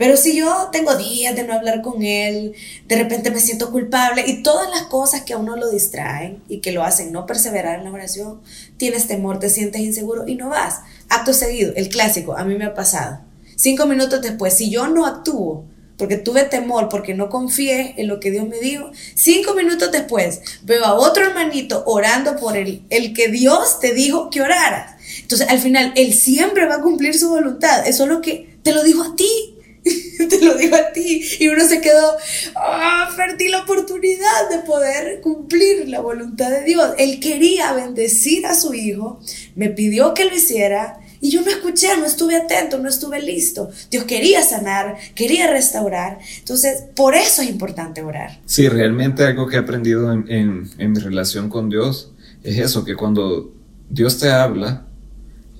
Pero 0.00 0.16
si 0.16 0.34
yo 0.34 0.70
tengo 0.72 0.96
días 0.96 1.36
de 1.36 1.42
no 1.44 1.52
hablar 1.52 1.82
con 1.82 2.02
él, 2.02 2.54
de 2.88 2.96
repente 2.96 3.30
me 3.30 3.38
siento 3.38 3.70
culpable 3.70 4.24
y 4.26 4.42
todas 4.42 4.70
las 4.70 4.84
cosas 4.84 5.24
que 5.24 5.34
a 5.34 5.36
uno 5.36 5.56
lo 5.56 5.68
distraen 5.68 6.42
y 6.48 6.60
que 6.60 6.72
lo 6.72 6.84
hacen 6.84 7.12
no 7.12 7.26
perseverar 7.26 7.78
en 7.78 7.84
la 7.84 7.92
oración, 7.92 8.40
tienes 8.78 9.08
temor, 9.08 9.40
te 9.40 9.50
sientes 9.50 9.82
inseguro 9.82 10.26
y 10.26 10.36
no 10.36 10.48
vas. 10.48 10.80
Acto 11.10 11.34
seguido, 11.34 11.74
el 11.76 11.90
clásico, 11.90 12.34
a 12.34 12.44
mí 12.44 12.54
me 12.54 12.64
ha 12.64 12.72
pasado. 12.72 13.20
Cinco 13.56 13.84
minutos 13.84 14.22
después, 14.22 14.54
si 14.54 14.70
yo 14.70 14.88
no 14.88 15.04
actúo 15.04 15.66
porque 15.98 16.16
tuve 16.16 16.44
temor, 16.44 16.88
porque 16.88 17.12
no 17.12 17.28
confié 17.28 17.92
en 17.98 18.08
lo 18.08 18.20
que 18.20 18.30
Dios 18.30 18.48
me 18.48 18.58
dijo, 18.58 18.90
cinco 19.14 19.52
minutos 19.52 19.92
después 19.92 20.40
veo 20.62 20.82
a 20.86 20.94
otro 20.94 21.26
hermanito 21.26 21.82
orando 21.84 22.36
por 22.36 22.56
el, 22.56 22.86
el 22.88 23.12
que 23.12 23.28
Dios 23.28 23.80
te 23.80 23.92
dijo 23.92 24.30
que 24.30 24.40
oraras. 24.40 24.94
Entonces, 25.20 25.46
al 25.50 25.58
final, 25.58 25.92
Él 25.94 26.14
siempre 26.14 26.64
va 26.64 26.76
a 26.76 26.80
cumplir 26.80 27.18
su 27.18 27.28
voluntad. 27.28 27.86
Eso 27.86 28.04
es 28.04 28.08
lo 28.08 28.22
que 28.22 28.56
te 28.62 28.72
lo 28.72 28.82
dijo 28.82 29.02
a 29.02 29.14
ti. 29.14 29.59
te 30.28 30.44
lo 30.44 30.54
digo 30.56 30.76
a 30.76 30.92
ti. 30.92 31.22
Y 31.38 31.48
uno 31.48 31.66
se 31.66 31.80
quedó, 31.80 32.16
ah, 32.56 33.10
perdí 33.16 33.48
la 33.48 33.62
oportunidad 33.62 34.50
de 34.50 34.58
poder 34.58 35.20
cumplir 35.20 35.88
la 35.88 36.00
voluntad 36.00 36.50
de 36.50 36.64
Dios. 36.64 36.94
Él 36.98 37.20
quería 37.20 37.72
bendecir 37.72 38.46
a 38.46 38.54
su 38.54 38.74
hijo, 38.74 39.20
me 39.54 39.70
pidió 39.70 40.14
que 40.14 40.24
lo 40.24 40.34
hiciera. 40.34 41.00
Y 41.22 41.30
yo 41.30 41.42
no 41.42 41.50
escuché, 41.50 41.88
no 41.98 42.06
estuve 42.06 42.36
atento, 42.36 42.78
no 42.78 42.88
estuve 42.88 43.20
listo. 43.20 43.70
Dios 43.90 44.04
quería 44.04 44.42
sanar, 44.42 44.96
quería 45.14 45.50
restaurar. 45.50 46.18
Entonces, 46.38 46.84
por 46.96 47.14
eso 47.14 47.42
es 47.42 47.50
importante 47.50 48.02
orar. 48.02 48.40
Sí, 48.46 48.68
realmente 48.68 49.24
algo 49.24 49.46
que 49.46 49.56
he 49.56 49.58
aprendido 49.58 50.12
en, 50.12 50.70
en, 50.78 50.92
mi 50.92 50.98
relación 50.98 51.50
con 51.50 51.68
Dios 51.68 52.12
es 52.42 52.58
eso, 52.58 52.86
que 52.86 52.96
cuando 52.96 53.52
Dios 53.90 54.18
te 54.18 54.30
habla, 54.30 54.86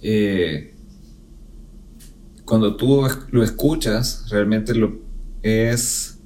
eh, 0.02 0.69
cuando 2.50 2.74
tú 2.74 3.06
lo 3.30 3.44
escuchas, 3.44 4.24
realmente 4.28 4.74
lo 4.74 4.98
es, 5.40 6.18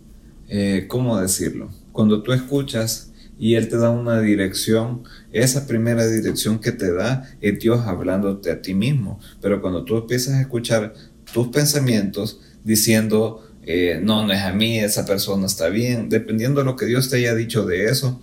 eh, 0.49 0.87
¿cómo 0.89 1.21
decirlo? 1.21 1.69
Cuando 1.93 2.23
tú 2.23 2.33
escuchas 2.33 3.13
y 3.39 3.57
Él 3.57 3.69
te 3.69 3.77
da 3.77 3.91
una 3.91 4.23
dirección, 4.23 5.03
esa 5.33 5.67
primera 5.67 6.07
dirección 6.07 6.61
que 6.61 6.73
te 6.73 6.95
da 6.95 7.29
es 7.43 7.59
Dios 7.59 7.81
hablándote 7.87 8.51
a 8.51 8.63
ti 8.63 8.73
mismo. 8.73 9.21
Pero 9.43 9.61
cuando 9.61 9.85
tú 9.85 9.99
empiezas 9.99 10.37
a 10.37 10.41
escuchar 10.41 10.95
tus 11.31 11.49
pensamientos 11.49 12.41
diciendo, 12.65 13.47
eh, 13.63 14.01
no, 14.03 14.27
no 14.27 14.33
es 14.33 14.41
a 14.41 14.53
mí, 14.55 14.79
esa 14.79 15.05
persona 15.05 15.45
está 15.45 15.69
bien, 15.69 16.09
dependiendo 16.09 16.61
de 16.61 16.65
lo 16.65 16.77
que 16.77 16.87
Dios 16.87 17.11
te 17.11 17.19
haya 17.19 17.35
dicho 17.35 17.67
de 17.67 17.85
eso, 17.85 18.19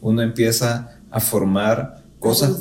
uno 0.00 0.22
empieza 0.22 0.98
a 1.08 1.20
formar 1.20 2.02
cosas, 2.18 2.60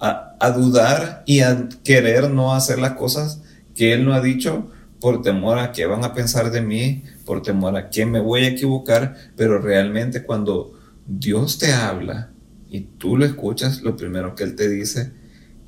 a 0.00 0.50
dudar 0.50 1.22
y 1.26 1.42
a 1.42 1.68
querer 1.84 2.28
no 2.28 2.56
hacer 2.56 2.80
las 2.80 2.94
cosas 2.94 3.42
que 3.76 3.92
Él 3.92 4.04
no 4.04 4.14
ha 4.14 4.20
dicho 4.20 4.70
por 5.00 5.22
temor 5.22 5.58
a 5.58 5.72
qué 5.72 5.86
van 5.86 6.04
a 6.04 6.14
pensar 6.14 6.50
de 6.50 6.62
mí, 6.62 7.04
por 7.24 7.42
temor 7.42 7.76
a 7.76 7.90
que 7.90 8.06
me 8.06 8.18
voy 8.18 8.44
a 8.44 8.48
equivocar, 8.48 9.14
pero 9.36 9.60
realmente 9.60 10.24
cuando 10.24 10.72
Dios 11.06 11.58
te 11.58 11.72
habla 11.72 12.32
y 12.68 12.80
tú 12.80 13.16
lo 13.16 13.24
escuchas, 13.24 13.82
lo 13.82 13.96
primero 13.96 14.34
que 14.34 14.44
Él 14.44 14.56
te 14.56 14.68
dice 14.68 15.12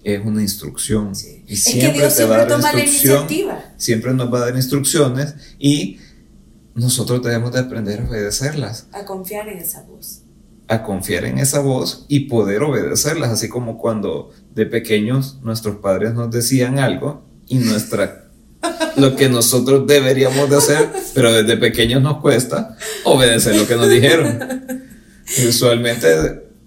es 0.03 0.25
una 0.25 0.43
instrucción. 0.43 1.13
Y 1.47 1.57
siempre 1.57 2.09
te 2.09 2.25
va 2.25 2.43
a 2.43 2.47
dar 2.47 2.79
instrucción, 2.79 3.27
siempre 3.77 4.15
nos 4.15 4.33
va 4.33 4.39
a 4.39 4.47
dar 4.47 4.57
instrucciones 4.57 5.35
y 5.59 5.99
nosotros 6.75 7.23
debemos 7.23 7.53
de 7.53 7.61
aprender 7.61 8.01
a 8.01 8.09
obedecerlas. 8.09 8.89
A 8.93 9.05
confiar 9.05 9.49
en 9.49 9.59
esa 9.59 9.83
voz. 9.83 10.23
A 10.69 10.83
confiar 10.83 11.25
en 11.25 11.39
esa 11.39 11.61
voz 11.61 12.07
y 12.09 12.21
poder 12.21 12.63
obedecerlas, 12.63 13.31
así 13.31 13.49
como 13.49 13.79
cuando 13.79 14.31
de 14.55 14.67
pequeños 14.67 15.39
nuestros 15.43 15.77
padres 15.77 16.15
nos 16.15 16.31
decían 16.31 16.79
algo 16.79 17.28
y 17.49 17.57
nuestra 17.57 18.25
lo 18.97 19.15
que 19.17 19.29
nosotros 19.29 19.87
deberíamos 19.87 20.51
de 20.51 20.57
hacer, 20.57 20.89
pero 21.15 21.33
desde 21.33 21.57
pequeños 21.57 22.03
nos 22.03 22.21
cuesta 22.21 22.77
obedecer 23.05 23.57
lo 23.57 23.67
que 23.67 23.77
nos 23.77 23.89
dijeron. 23.89 24.87
usualmente 25.49 26.09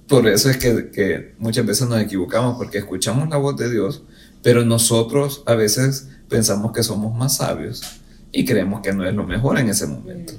por 0.08 0.28
eso 0.28 0.50
es 0.50 0.58
que, 0.58 0.92
que, 0.92 1.36
muchas 1.38 1.66
veces 1.66 1.88
nos 1.88 2.02
equivocamos, 2.02 2.58
porque 2.58 2.80
escuchamos 2.80 3.30
la 3.30 3.38
voz 3.38 3.56
de 3.58 3.72
Dios, 3.72 4.04
pero 4.44 4.66
nosotros 4.66 5.44
a 5.46 5.56
veces 5.56 6.10
pensamos 6.28 6.74
que 6.74 6.84
somos 6.84 7.16
más 7.16 7.38
sabios 7.38 7.82
y 8.32 8.46
creemos 8.46 8.82
que 8.82 8.94
no 8.94 9.08
es 9.08 9.14
lo 9.14 9.26
mejor 9.26 9.58
en 9.58 9.70
ese 9.70 9.88
momento. 9.88 10.34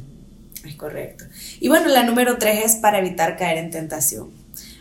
Es 0.67 0.75
correcto. 0.77 1.25
Y 1.61 1.69
bueno, 1.69 1.89
la 1.89 2.05
número 2.05 2.39
tres 2.39 2.65
es 2.65 2.77
para 2.77 2.99
evitar 2.99 3.37
caer 3.37 3.59
en 3.59 3.71
tentación. 3.71 4.31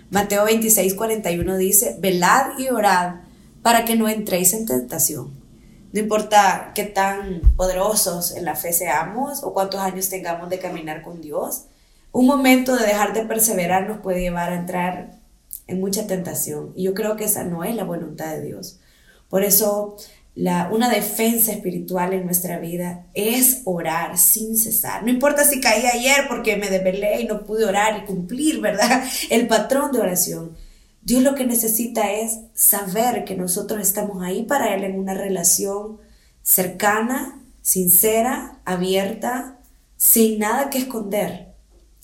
Mateo 0.10 0.44
26, 0.44 0.94
41 0.94 1.58
dice, 1.58 1.96
velad 2.00 2.60
y 2.60 2.68
orad 2.68 3.22
para 3.62 3.86
que 3.86 3.96
no 3.96 4.10
entréis 4.10 4.53
en 4.53 4.65
tentación. 4.65 5.41
No 5.94 6.00
importa 6.00 6.72
qué 6.74 6.86
tan 6.86 7.42
poderosos 7.56 8.36
en 8.36 8.46
la 8.46 8.56
fe 8.56 8.72
seamos 8.72 9.44
o 9.44 9.54
cuántos 9.54 9.82
años 9.82 10.10
tengamos 10.10 10.50
de 10.50 10.60
caminar 10.60 11.02
con 11.02 11.22
Dios, 11.22 11.66
un 12.12 12.26
momento 12.26 12.76
de 12.76 12.86
dejar 12.86 13.14
de 13.14 13.24
perseverar 13.24 13.88
nos 13.88 14.00
puede 14.00 14.22
llevar 14.22 14.52
a 14.52 14.56
entrar 14.56 15.20
en 15.68 15.80
mucha 15.80 16.08
tentación. 16.08 16.74
Y 16.76 16.84
yo 16.84 16.94
creo 16.94 17.16
que 17.16 17.26
esa 17.26 17.44
no 17.44 17.64
es 17.64 17.76
la 17.76 17.84
voluntad 17.84 18.32
de 18.32 18.42
Dios. 18.42 18.80
Por 19.30 19.44
eso, 19.44 19.96
la, 20.36 20.70
una 20.72 20.90
defensa 20.90 21.52
espiritual 21.52 22.14
en 22.14 22.26
nuestra 22.26 22.60
vida 22.60 23.06
es 23.14 23.62
orar 23.66 24.18
sin 24.18 24.58
cesar. 24.58 25.04
No 25.04 25.10
importa 25.10 25.46
si 25.46 25.62
caí 25.62 25.86
ayer 25.86 26.28
porque 26.28 26.58
me 26.58 26.70
desvelé 26.70 27.22
y 27.22 27.28
no 27.28 27.46
pude 27.46 27.66
orar 27.66 28.02
y 28.04 28.06
cumplir, 28.06 28.60
¿verdad? 28.60 29.04
El 29.30 29.48
patrón 29.48 29.92
de 29.92 30.00
oración. 30.00 30.56
Dios 31.03 31.24
lo 31.24 31.36
que 31.36 31.46
necesita 31.46 32.12
es 32.12 32.39
saber 32.53 33.25
que 33.25 33.36
nosotros 33.36 33.81
estamos 33.81 34.22
ahí 34.24 34.43
para 34.43 34.75
Él 34.75 34.84
en 34.84 35.00
una 35.00 35.13
relación 35.13 36.00
cercana, 36.43 37.41
sincera, 37.62 38.60
abierta, 38.65 39.60
sin 39.98 40.39
nada 40.39 40.70
que 40.70 40.77
esconder. 40.79 41.53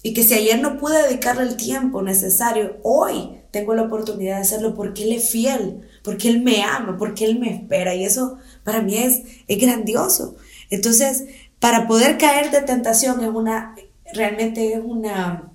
Y 0.03 0.13
que 0.13 0.23
si 0.23 0.33
ayer 0.33 0.59
no 0.59 0.77
pude 0.77 1.03
dedicarle 1.03 1.43
el 1.43 1.57
tiempo 1.57 2.01
necesario, 2.01 2.77
hoy 2.83 3.37
tengo 3.51 3.73
la 3.73 3.83
oportunidad 3.83 4.35
de 4.35 4.41
hacerlo 4.41 4.75
porque 4.75 5.03
Él 5.03 5.13
es 5.13 5.29
fiel, 5.29 5.87
porque 6.03 6.29
Él 6.29 6.41
me 6.41 6.63
ama, 6.63 6.97
porque 6.97 7.25
Él 7.25 7.39
me 7.39 7.53
espera. 7.53 7.93
Y 7.95 8.03
eso 8.03 8.37
para 8.63 8.81
mí 8.81 8.97
es, 8.97 9.23
es 9.47 9.59
grandioso. 9.59 10.35
Entonces, 10.69 11.25
para 11.59 11.87
poder 11.87 12.17
caer 12.17 12.51
de 12.51 12.61
tentación 12.61 13.23
es 13.23 13.29
una, 13.29 13.75
realmente 14.13 14.73
es 14.73 14.81
una 14.83 15.51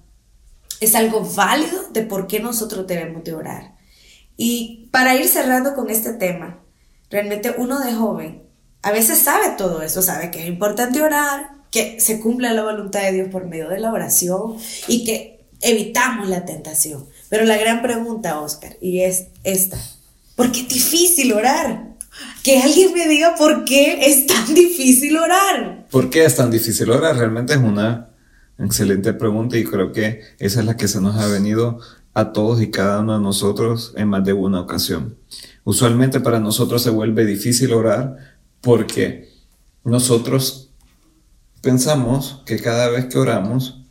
es 0.85 0.95
algo 0.95 1.29
válido 1.35 1.89
de 1.93 2.03
por 2.03 2.27
qué 2.27 2.41
nosotros 2.41 2.87
debemos 2.87 3.25
de 3.25 3.35
orar. 3.35 3.77
Y 4.37 4.89
para 4.91 5.15
ir 5.15 5.29
cerrando 5.29 5.75
con 5.75 5.91
este 5.91 6.15
tema, 6.15 6.61
realmente 7.11 7.55
uno 7.57 7.81
de 7.81 7.93
joven 7.93 8.43
a 8.83 8.91
veces 8.91 9.19
sabe 9.19 9.55
todo 9.57 9.83
eso, 9.83 10.03
sabe 10.03 10.31
que 10.31 10.41
es 10.41 10.49
importante 10.49 11.03
orar, 11.03 11.51
que 11.71 12.01
se 12.01 12.21
cumpla 12.21 12.53
la 12.53 12.65
voluntad 12.65 13.03
de 13.03 13.13
Dios 13.13 13.29
por 13.31 13.47
medio 13.47 13.69
de 13.69 13.79
la 13.79 13.93
oración 13.93 14.57
y 14.89 15.05
que 15.05 15.47
evitamos 15.61 16.29
la 16.29 16.45
tentación. 16.45 17.07
Pero 17.29 17.45
la 17.45 17.57
gran 17.57 17.81
pregunta, 17.81 18.41
Oscar, 18.41 18.77
y 18.81 19.03
es 19.03 19.29
esta, 19.45 19.79
¿por 20.35 20.51
qué 20.51 20.63
es 20.63 20.69
difícil 20.69 21.33
orar? 21.33 21.93
Que 22.43 22.61
alguien 22.61 22.93
me 22.93 23.09
diga 23.09 23.37
por 23.37 23.65
qué 23.65 24.01
es 24.05 24.27
tan 24.27 24.53
difícil 24.55 25.17
orar. 25.17 25.87
¿Por 25.91 26.11
qué 26.11 26.25
es 26.25 26.35
tan 26.35 26.51
difícil 26.51 26.91
orar? 26.91 27.17
Realmente 27.17 27.55
es 27.55 27.61
una 27.61 28.12
Excelente 28.59 29.13
pregunta 29.15 29.57
y 29.57 29.65
creo 29.65 29.93
que 29.93 30.21
esa 30.39 30.61
es 30.61 30.67
la 30.67 30.77
que 30.77 30.89
se 30.89 31.01
nos 31.01 31.17
ha 31.17 31.27
venido 31.27 31.81
a 32.15 32.33
todos 32.33 32.61
y 32.61 32.71
cada 32.71 33.01
uno 33.01 33.15
de 33.15 33.23
nosotros 33.23 33.95
en 33.97 34.09
más 34.09 34.25
de 34.25 34.33
una 34.33 34.61
ocasión. 34.61 35.17
Usualmente 35.65 36.21
para 36.21 36.41
nosotros 36.41 36.83
se 36.83 36.91
vuelve 36.91 37.25
difícil 37.25 37.73
orar 37.73 38.17
porque 38.61 39.31
nosotros 39.85 40.71
pensamos 41.61 42.43
que 42.45 42.59
cada 42.59 42.89
vez 42.89 43.07
que 43.07 43.19
oramos 43.19 43.83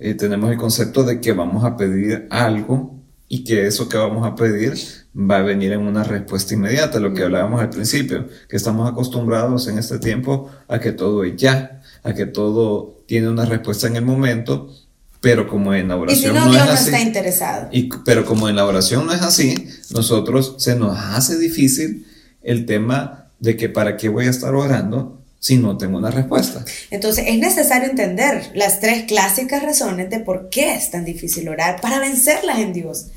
eh, 0.00 0.14
tenemos 0.14 0.50
el 0.50 0.58
concepto 0.58 1.04
de 1.04 1.20
que 1.20 1.32
vamos 1.32 1.64
a 1.64 1.76
pedir 1.76 2.26
algo 2.30 2.94
y 3.28 3.44
que 3.44 3.66
eso 3.66 3.88
que 3.88 3.96
vamos 3.96 4.26
a 4.26 4.34
pedir 4.34 4.74
va 5.16 5.38
a 5.38 5.42
venir 5.42 5.72
en 5.72 5.80
una 5.80 6.04
respuesta 6.04 6.54
inmediata, 6.54 6.98
lo 7.00 7.14
que 7.14 7.22
hablábamos 7.22 7.60
al 7.60 7.70
principio, 7.70 8.28
que 8.48 8.56
estamos 8.56 8.90
acostumbrados 8.90 9.68
en 9.68 9.78
este 9.78 9.98
tiempo 9.98 10.50
a 10.68 10.78
que 10.78 10.92
todo 10.92 11.24
es 11.24 11.36
ya, 11.36 11.82
a 12.02 12.12
que 12.14 12.26
todo 12.26 12.93
tiene 13.06 13.28
una 13.28 13.44
respuesta 13.44 13.86
en 13.86 13.96
el 13.96 14.04
momento, 14.04 14.74
pero 15.20 15.48
como 15.48 15.74
en 15.74 15.88
la 15.88 15.96
oración 15.96 16.34
no, 16.34 16.54
es 16.54 16.60
así, 16.60 16.90
está 16.90 17.00
interesado. 17.00 17.68
Y, 17.72 17.88
pero 18.04 18.24
como 18.24 18.48
en 18.48 18.56
la 18.56 18.66
oración 18.66 19.06
no 19.06 19.12
es 19.12 19.22
así, 19.22 19.68
nosotros 19.90 20.56
se 20.58 20.76
nos 20.76 20.98
hace 20.98 21.38
difícil 21.38 22.06
el 22.42 22.66
tema 22.66 23.28
de 23.40 23.56
que 23.56 23.68
para 23.68 23.96
qué 23.96 24.08
voy 24.08 24.26
a 24.26 24.30
estar 24.30 24.54
orando 24.54 25.20
si 25.38 25.58
no 25.58 25.76
tengo 25.76 25.98
una 25.98 26.10
respuesta. 26.10 26.64
Entonces 26.90 27.26
es 27.28 27.38
necesario 27.38 27.90
entender 27.90 28.50
las 28.54 28.80
tres 28.80 29.04
clásicas 29.04 29.62
razones 29.62 30.08
de 30.08 30.20
por 30.20 30.48
qué 30.48 30.74
es 30.74 30.90
tan 30.90 31.04
difícil 31.04 31.48
orar 31.48 31.80
para 31.82 31.98
vencerlas 31.98 32.58
en 32.60 32.72
Dios. 32.72 33.08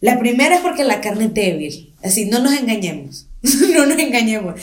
La 0.00 0.18
primera 0.18 0.56
es 0.56 0.60
porque 0.62 0.84
la 0.84 1.00
carne 1.00 1.26
es 1.26 1.34
débil. 1.34 1.94
Así, 2.02 2.26
no 2.26 2.38
nos 2.38 2.54
engañemos. 2.54 3.26
no 3.74 3.86
nos 3.86 3.98
engañemos. 3.98 4.60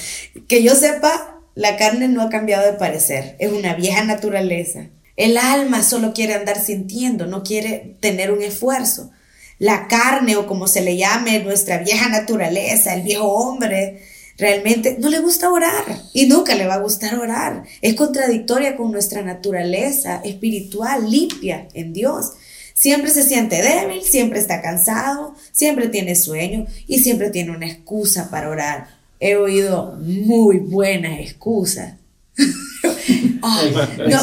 Que 0.47 0.63
yo 0.63 0.75
sepa, 0.75 1.32
la 1.55 1.77
carne 1.77 2.07
no 2.07 2.21
ha 2.21 2.29
cambiado 2.29 2.65
de 2.65 2.77
parecer. 2.77 3.35
Es 3.39 3.51
una 3.51 3.75
vieja 3.75 4.03
naturaleza. 4.03 4.87
El 5.15 5.37
alma 5.37 5.83
solo 5.83 6.13
quiere 6.13 6.33
andar 6.33 6.59
sintiendo, 6.59 7.27
no 7.27 7.43
quiere 7.43 7.95
tener 7.99 8.31
un 8.31 8.41
esfuerzo. 8.41 9.11
La 9.59 9.87
carne, 9.87 10.35
o 10.35 10.47
como 10.47 10.67
se 10.67 10.81
le 10.81 10.97
llame, 10.97 11.39
nuestra 11.41 11.77
vieja 11.77 12.09
naturaleza, 12.09 12.95
el 12.95 13.03
viejo 13.03 13.27
hombre, 13.27 14.01
realmente 14.37 14.97
no 14.99 15.09
le 15.09 15.19
gusta 15.19 15.51
orar 15.51 15.85
y 16.13 16.25
nunca 16.25 16.55
le 16.55 16.65
va 16.65 16.75
a 16.75 16.79
gustar 16.79 17.15
orar. 17.15 17.63
Es 17.81 17.93
contradictoria 17.93 18.75
con 18.75 18.91
nuestra 18.91 19.21
naturaleza 19.21 20.21
espiritual 20.23 21.09
limpia 21.09 21.67
en 21.73 21.93
Dios. 21.93 22.31
Siempre 22.73 23.11
se 23.11 23.23
siente 23.23 23.61
débil, 23.61 24.01
siempre 24.01 24.39
está 24.39 24.61
cansado, 24.61 25.35
siempre 25.51 25.89
tiene 25.89 26.15
sueño 26.15 26.65
y 26.87 26.99
siempre 26.99 27.29
tiene 27.29 27.51
una 27.51 27.67
excusa 27.67 28.31
para 28.31 28.49
orar. 28.49 29.02
He 29.25 29.37
oído 29.37 29.97
muy 30.01 30.59
buenas 30.59 31.17
excusas. 31.21 31.93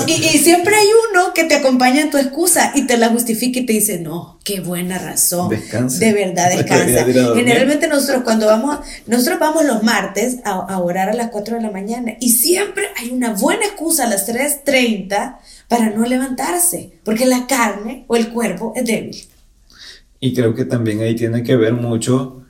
y, 0.07 0.39
siempre 0.39 0.75
hay 0.75 0.89
uno 1.11 1.33
que 1.33 1.45
te 1.45 1.55
acompaña 1.55 2.03
en 2.03 2.11
tu 2.11 2.19
excusa 2.19 2.73
y 2.75 2.87
te 2.87 2.99
la 2.99 3.09
justifica 3.09 3.61
y 3.61 3.65
te 3.65 3.73
dice, 3.73 3.99
no, 3.99 4.39
qué 4.45 4.61
buena 4.61 4.99
razón. 4.99 5.49
De 5.49 6.13
verdad, 6.13 6.51
descansa. 6.55 7.07
Generalmente 7.35 7.89
nosotros 7.89 8.25
cuando 8.25 8.47
vamos, 8.47 8.81
nosotros 9.07 9.39
vamos 9.41 9.65
los 9.65 9.83
martes 9.83 10.37
a, 10.45 10.51
a, 10.51 10.79
orar 10.81 11.09
a 11.09 11.15
las 11.15 11.31
4 11.31 11.57
de 11.57 11.63
la 11.63 11.71
mañana 11.71 12.13
y 12.21 12.33
siempre 12.33 12.85
hay 12.99 13.11
una 13.11 13.33
buena 13.33 13.65
excusa 13.65 14.05
a 14.05 14.11
las 14.11 14.29
3.30 14.29 15.39
para 15.67 15.89
no 15.89 16.05
levantarse, 16.05 16.93
porque 17.05 17.25
la 17.25 17.47
carne 17.47 18.05
o 18.07 18.17
el 18.17 18.29
cuerpo 18.29 18.75
es 18.77 18.85
débil. 18.85 19.17
Y 20.21 20.35
creo 20.35 20.55
que 20.55 20.67
también 20.67 21.01
ahí 21.01 21.17
tiene 21.17 21.43
que 21.43 21.57
ver 21.57 21.73
mucho 21.73 22.45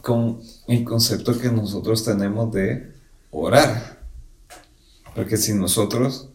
con 0.00 0.38
el 0.68 0.84
concepto 0.84 1.38
que 1.38 1.50
nosotros 1.50 2.04
tenemos 2.04 2.52
de 2.52 2.92
orar. 3.30 4.00
Porque 5.14 5.36
si 5.36 5.54
nosotros 5.54 6.28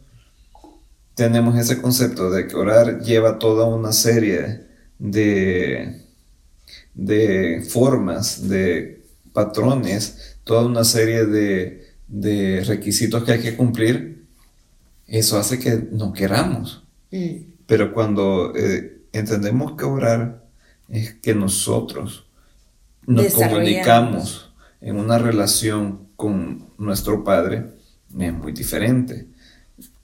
tenemos 1.15 1.57
ese 1.57 1.81
concepto 1.81 2.31
de 2.31 2.47
que 2.47 2.55
orar 2.55 3.01
lleva 3.01 3.39
toda 3.39 3.65
una 3.65 3.91
serie 3.91 4.65
de, 4.97 6.01
de 6.93 7.65
formas, 7.67 8.47
de 8.47 9.03
patrones, 9.33 10.37
toda 10.43 10.65
una 10.65 10.83
serie 10.83 11.25
de, 11.25 12.63
requisitos 12.65 13.23
que 13.23 13.33
hay 13.33 13.41
que 13.41 13.55
cumplir, 13.55 14.25
eso 15.07 15.37
hace 15.37 15.59
que 15.59 15.87
no 15.91 16.13
queramos. 16.13 16.83
Mm. 17.11 17.51
Pero 17.65 17.93
cuando 17.93 18.53
eh, 18.55 19.03
entendemos 19.13 19.77
que 19.77 19.85
orar 19.85 20.43
es 20.89 21.13
que 21.15 21.33
nosotros 21.33 22.25
nos 23.07 23.33
comunicamos 23.33 24.53
en 24.79 24.97
una 24.97 25.17
relación 25.17 26.07
con 26.15 26.69
nuestro 26.77 27.23
Padre, 27.23 27.65
es 28.19 28.33
muy 28.33 28.51
diferente. 28.51 29.27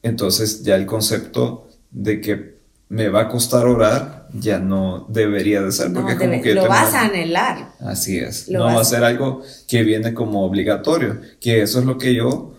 Entonces 0.02 0.64
ya 0.64 0.76
el 0.76 0.86
concepto 0.86 1.68
de 1.92 2.22
que 2.22 2.58
me 2.90 3.10
va 3.10 3.22
a 3.22 3.30
costar 3.30 3.66
orar 3.66 4.28
ya 4.34 4.60
no 4.60 5.06
debería 5.10 5.62
de 5.62 5.72
ser 5.72 5.92
porque 5.94 6.18
como 6.18 6.42
que 6.42 6.54
lo 6.54 6.68
vas 6.68 6.94
a 6.94 7.06
anhelar. 7.06 7.74
Así 7.80 8.18
es. 8.18 8.50
no 8.50 8.66
va 8.66 8.82
a 8.82 8.86
ser 8.86 9.04
algo 9.04 9.42
que 9.68 9.84
viene 9.84 10.14
como 10.14 10.46
obligatorio, 10.46 11.20
que 11.40 11.62
eso 11.62 11.80
es 11.80 11.86
lo 11.86 11.98
que 11.98 12.14
yo 12.14 12.54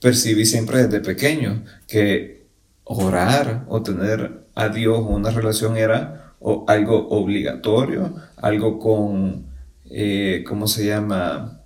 percibí 0.00 0.44
siempre 0.44 0.86
desde 0.86 1.00
pequeño, 1.00 1.64
que 1.86 2.46
orar 2.84 3.64
o 3.68 3.82
tener 3.82 4.44
a 4.54 4.68
Dios 4.68 5.02
una 5.06 5.30
relación 5.30 5.76
era 5.76 6.34
o 6.40 6.64
algo 6.68 7.08
obligatorio, 7.08 8.14
algo 8.36 8.78
con, 8.78 9.46
eh, 9.90 10.44
¿cómo 10.46 10.66
se 10.66 10.86
llama? 10.86 11.60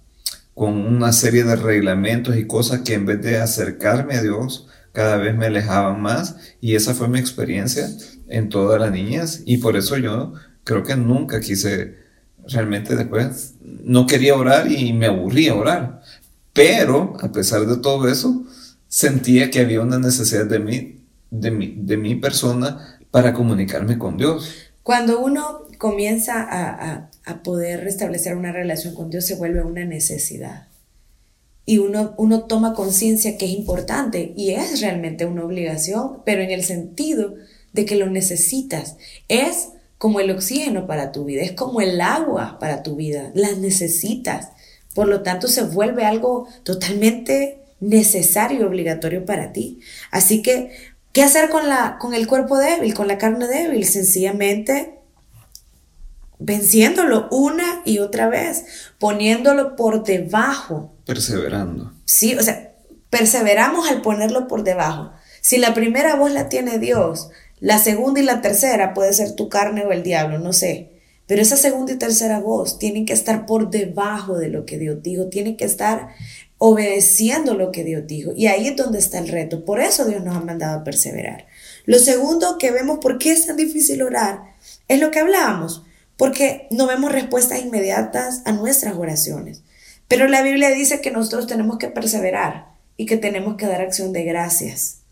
con 0.58 0.74
una 0.74 1.12
serie 1.12 1.44
de 1.44 1.54
reglamentos 1.54 2.36
y 2.36 2.44
cosas 2.44 2.80
que 2.80 2.94
en 2.94 3.06
vez 3.06 3.22
de 3.22 3.38
acercarme 3.38 4.16
a 4.16 4.22
Dios, 4.22 4.66
cada 4.90 5.16
vez 5.16 5.36
me 5.36 5.46
alejaban 5.46 6.02
más 6.02 6.34
y 6.60 6.74
esa 6.74 6.94
fue 6.94 7.06
mi 7.06 7.20
experiencia 7.20 7.88
en 8.26 8.48
todas 8.48 8.80
las 8.80 8.90
niñas 8.90 9.42
y 9.46 9.58
por 9.58 9.76
eso 9.76 9.96
yo 9.98 10.32
creo 10.64 10.82
que 10.82 10.96
nunca 10.96 11.38
quise 11.40 11.98
realmente 12.48 12.96
después, 12.96 13.54
no 13.62 14.06
quería 14.06 14.34
orar 14.34 14.70
y 14.72 14.92
me 14.92 15.06
aburría 15.06 15.54
orar, 15.54 16.02
pero 16.52 17.16
a 17.20 17.30
pesar 17.30 17.64
de 17.66 17.76
todo 17.76 18.08
eso, 18.08 18.44
sentía 18.88 19.50
que 19.50 19.60
había 19.60 19.80
una 19.80 20.00
necesidad 20.00 20.46
de 20.46 20.58
mí, 20.58 21.00
de 21.30 21.52
mi, 21.52 21.74
de 21.76 21.96
mi 21.96 22.16
persona 22.16 22.98
para 23.12 23.32
comunicarme 23.32 23.96
con 23.96 24.16
Dios. 24.16 24.56
Cuando 24.82 25.20
uno 25.20 25.68
comienza 25.78 26.48
a, 26.50 27.10
poder 27.42 27.84
restablecer 27.84 28.36
una 28.36 28.52
relación 28.52 28.94
con 28.94 29.10
Dios, 29.10 29.24
se 29.24 29.36
vuelve 29.36 29.62
una 29.62 29.84
necesidad. 29.84 30.68
Y 31.64 31.78
uno, 31.78 32.14
uno 32.16 32.44
toma 32.44 32.74
conciencia 32.74 33.36
que 33.36 33.44
es 33.44 33.52
importante 33.52 34.32
y 34.36 34.52
es 34.52 34.80
realmente 34.80 35.26
una 35.26 35.44
obligación, 35.44 36.22
pero 36.24 36.42
en 36.42 36.50
el 36.50 36.64
sentido 36.64 37.34
de 37.72 37.84
que 37.84 37.96
lo 37.96 38.08
necesitas. 38.08 38.96
Es 39.28 39.68
como 39.98 40.20
el 40.20 40.30
oxígeno 40.30 40.86
para 40.86 41.12
tu 41.12 41.24
vida, 41.24 41.42
es 41.42 41.52
como 41.52 41.80
el 41.80 42.00
agua 42.00 42.58
para 42.58 42.82
tu 42.82 42.96
vida, 42.96 43.30
las 43.34 43.58
necesitas. 43.58 44.48
Por 44.94 45.08
lo 45.08 45.22
tanto, 45.22 45.48
se 45.48 45.62
vuelve 45.62 46.04
algo 46.04 46.48
totalmente 46.62 47.58
necesario 47.80 48.60
y 48.60 48.62
obligatorio 48.62 49.24
para 49.24 49.52
ti. 49.52 49.80
Así 50.10 50.42
que, 50.42 50.70
¿qué 51.12 51.22
hacer 51.22 51.50
con, 51.50 51.68
la, 51.68 51.98
con 52.00 52.14
el 52.14 52.26
cuerpo 52.26 52.56
débil, 52.58 52.94
con 52.94 53.08
la 53.08 53.18
carne 53.18 53.46
débil? 53.46 53.84
Sencillamente 53.84 54.97
venciéndolo 56.38 57.28
una 57.30 57.82
y 57.84 57.98
otra 57.98 58.28
vez, 58.28 58.64
poniéndolo 58.98 59.76
por 59.76 60.04
debajo. 60.04 60.94
Perseverando. 61.04 61.92
Sí, 62.04 62.34
o 62.34 62.42
sea, 62.42 62.72
perseveramos 63.10 63.90
al 63.90 64.02
ponerlo 64.02 64.48
por 64.48 64.64
debajo. 64.64 65.12
Si 65.40 65.58
la 65.58 65.74
primera 65.74 66.16
voz 66.16 66.32
la 66.32 66.48
tiene 66.48 66.78
Dios, 66.78 67.30
la 67.60 67.78
segunda 67.78 68.20
y 68.20 68.24
la 68.24 68.40
tercera 68.40 68.94
puede 68.94 69.12
ser 69.12 69.32
tu 69.32 69.48
carne 69.48 69.84
o 69.84 69.92
el 69.92 70.02
diablo, 70.02 70.38
no 70.38 70.52
sé. 70.52 70.92
Pero 71.26 71.42
esa 71.42 71.56
segunda 71.56 71.92
y 71.92 71.96
tercera 71.96 72.40
voz 72.40 72.78
tienen 72.78 73.04
que 73.04 73.12
estar 73.12 73.44
por 73.44 73.70
debajo 73.70 74.38
de 74.38 74.48
lo 74.48 74.64
que 74.64 74.78
Dios 74.78 75.02
dijo, 75.02 75.26
tienen 75.26 75.56
que 75.56 75.64
estar 75.64 76.08
obedeciendo 76.56 77.54
lo 77.54 77.70
que 77.70 77.84
Dios 77.84 78.06
dijo. 78.06 78.32
Y 78.34 78.46
ahí 78.46 78.68
es 78.68 78.76
donde 78.76 78.98
está 78.98 79.18
el 79.18 79.28
reto. 79.28 79.64
Por 79.64 79.80
eso 79.80 80.06
Dios 80.06 80.24
nos 80.24 80.36
ha 80.36 80.40
mandado 80.40 80.80
a 80.80 80.84
perseverar. 80.84 81.46
Lo 81.84 81.98
segundo 81.98 82.56
que 82.58 82.70
vemos 82.70 82.98
por 83.00 83.18
qué 83.18 83.32
es 83.32 83.46
tan 83.46 83.56
difícil 83.56 84.02
orar 84.02 84.54
es 84.88 85.00
lo 85.00 85.10
que 85.10 85.18
hablábamos 85.18 85.84
porque 86.18 86.66
no 86.70 86.86
vemos 86.86 87.12
respuestas 87.12 87.60
inmediatas 87.62 88.42
a 88.44 88.52
nuestras 88.52 88.96
oraciones. 88.96 89.62
Pero 90.08 90.26
la 90.26 90.42
Biblia 90.42 90.70
dice 90.70 91.00
que 91.00 91.12
nosotros 91.12 91.46
tenemos 91.46 91.78
que 91.78 91.88
perseverar 91.88 92.72
y 92.96 93.06
que 93.06 93.16
tenemos 93.16 93.56
que 93.56 93.66
dar 93.66 93.80
acción 93.80 94.12
de 94.12 94.24
gracias. 94.24 95.02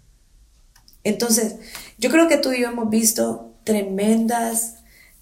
Entonces, 1.05 1.57
yo 1.99 2.11
creo 2.11 2.29
que 2.29 2.37
tú 2.37 2.53
y 2.53 2.61
yo 2.61 2.69
hemos 2.69 2.90
visto 2.90 3.55
tremendas 3.62 4.75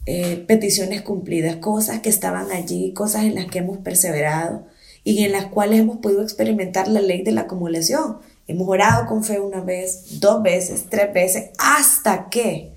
eh, 0.07 0.42
peticiones 0.49 1.03
cumplidas, 1.03 1.57
cosas 1.57 2.01
que 2.01 2.09
estaban 2.09 2.51
allí, 2.51 2.94
cosas 2.94 3.25
en 3.25 3.35
las 3.35 3.47
que 3.47 3.59
hemos 3.59 3.79
perseverado 3.79 4.66
y 5.03 5.25
en 5.25 5.33
las 5.33 5.47
cuales 5.47 5.81
hemos 5.81 5.99
podido 5.99 6.23
experimentar 6.23 6.88
la 6.88 7.01
ley 7.01 7.23
de 7.23 7.33
la 7.33 7.42
acumulación. 7.42 8.18
Hemos 8.47 8.68
orado 8.68 9.07
con 9.07 9.23
fe 9.23 9.40
una 9.40 9.61
vez, 9.61 10.20
dos 10.20 10.42
veces, 10.42 10.87
tres 10.88 11.12
veces, 11.12 11.51
hasta 11.59 12.31
que 12.31 12.74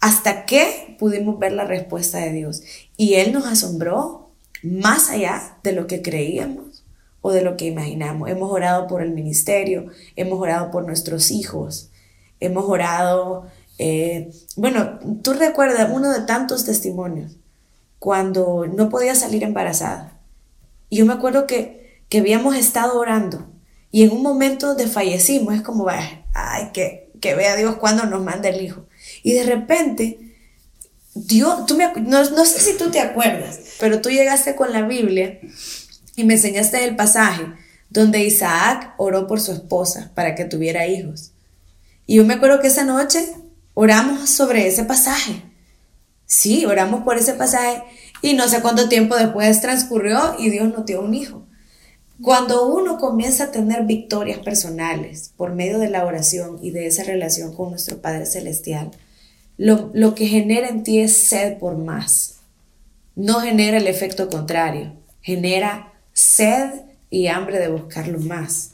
hasta 0.00 0.46
que 0.46 0.96
pudimos 0.98 1.38
ver 1.38 1.52
la 1.52 1.64
respuesta 1.64 2.18
de 2.18 2.32
Dios. 2.32 2.62
Y 2.96 3.14
Él 3.14 3.32
nos 3.32 3.46
asombró 3.46 4.30
más 4.62 5.10
allá 5.10 5.58
de 5.62 5.72
lo 5.72 5.86
que 5.86 6.02
creíamos 6.02 6.84
o 7.20 7.32
de 7.32 7.42
lo 7.42 7.56
que 7.56 7.66
imaginamos. 7.66 8.28
Hemos 8.28 8.50
orado 8.50 8.86
por 8.86 9.02
el 9.02 9.10
ministerio, 9.10 9.86
hemos 10.16 10.40
orado 10.40 10.70
por 10.70 10.84
nuestros 10.84 11.30
hijos, 11.30 11.90
hemos 12.40 12.64
orado, 12.66 13.46
eh, 13.78 14.30
bueno, 14.56 14.98
tú 15.22 15.32
recuerdas 15.32 15.90
uno 15.92 16.12
de 16.12 16.20
tantos 16.20 16.64
testimonios 16.64 17.36
cuando 17.98 18.66
no 18.66 18.88
podía 18.88 19.14
salir 19.14 19.42
embarazada. 19.42 20.18
Y 20.88 20.98
yo 20.98 21.06
me 21.06 21.14
acuerdo 21.14 21.46
que, 21.46 22.02
que 22.08 22.18
habíamos 22.18 22.54
estado 22.54 22.98
orando 22.98 23.46
y 23.96 24.02
en 24.02 24.12
un 24.12 24.22
momento 24.22 24.74
de 24.74 24.88
fallecimos, 24.88 25.54
es 25.54 25.62
como, 25.62 25.88
ay, 25.88 26.70
que, 26.72 27.10
que 27.20 27.34
vea 27.34 27.56
Dios 27.56 27.76
cuando 27.76 28.04
nos 28.04 28.22
manda 28.22 28.48
el 28.48 28.60
hijo. 28.60 28.84
Y 29.26 29.32
de 29.32 29.42
repente, 29.42 30.20
Dios, 31.12 31.66
tú 31.66 31.76
me, 31.76 31.92
no, 31.94 32.30
no 32.30 32.44
sé 32.44 32.60
si 32.60 32.78
tú 32.78 32.92
te 32.92 33.00
acuerdas, 33.00 33.58
pero 33.80 34.00
tú 34.00 34.08
llegaste 34.08 34.54
con 34.54 34.72
la 34.72 34.82
Biblia 34.82 35.40
y 36.14 36.22
me 36.22 36.34
enseñaste 36.34 36.84
el 36.84 36.94
pasaje 36.94 37.42
donde 37.90 38.22
Isaac 38.22 38.94
oró 38.98 39.26
por 39.26 39.40
su 39.40 39.50
esposa 39.50 40.12
para 40.14 40.36
que 40.36 40.44
tuviera 40.44 40.86
hijos. 40.86 41.32
Y 42.06 42.18
yo 42.18 42.24
me 42.24 42.34
acuerdo 42.34 42.60
que 42.60 42.68
esa 42.68 42.84
noche 42.84 43.34
oramos 43.74 44.30
sobre 44.30 44.68
ese 44.68 44.84
pasaje. 44.84 45.42
Sí, 46.24 46.64
oramos 46.64 47.02
por 47.02 47.18
ese 47.18 47.34
pasaje 47.34 47.82
y 48.22 48.34
no 48.34 48.46
sé 48.46 48.60
cuánto 48.60 48.88
tiempo 48.88 49.16
después 49.16 49.60
transcurrió 49.60 50.36
y 50.38 50.50
Dios 50.50 50.72
nos 50.72 50.86
dio 50.86 51.00
un 51.00 51.14
hijo. 51.14 51.48
Cuando 52.22 52.68
uno 52.68 52.96
comienza 52.98 53.42
a 53.42 53.50
tener 53.50 53.86
victorias 53.86 54.38
personales 54.38 55.32
por 55.36 55.52
medio 55.52 55.80
de 55.80 55.90
la 55.90 56.04
oración 56.04 56.60
y 56.62 56.70
de 56.70 56.86
esa 56.86 57.02
relación 57.02 57.52
con 57.56 57.70
nuestro 57.70 58.00
Padre 58.00 58.24
Celestial, 58.24 58.92
lo, 59.58 59.90
lo 59.94 60.14
que 60.14 60.26
genera 60.26 60.68
en 60.68 60.82
ti 60.82 61.00
es 61.00 61.16
sed 61.16 61.58
por 61.58 61.76
más. 61.76 62.36
No 63.14 63.40
genera 63.40 63.78
el 63.78 63.86
efecto 63.86 64.28
contrario, 64.28 64.94
genera 65.22 65.92
sed 66.12 66.70
y 67.10 67.28
hambre 67.28 67.58
de 67.58 67.68
buscarlo 67.68 68.18
más. 68.20 68.72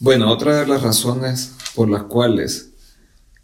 Bueno, 0.00 0.30
otra 0.30 0.60
de 0.60 0.66
las 0.66 0.82
razones 0.82 1.52
por 1.74 1.88
las 1.88 2.04
cuales 2.04 2.70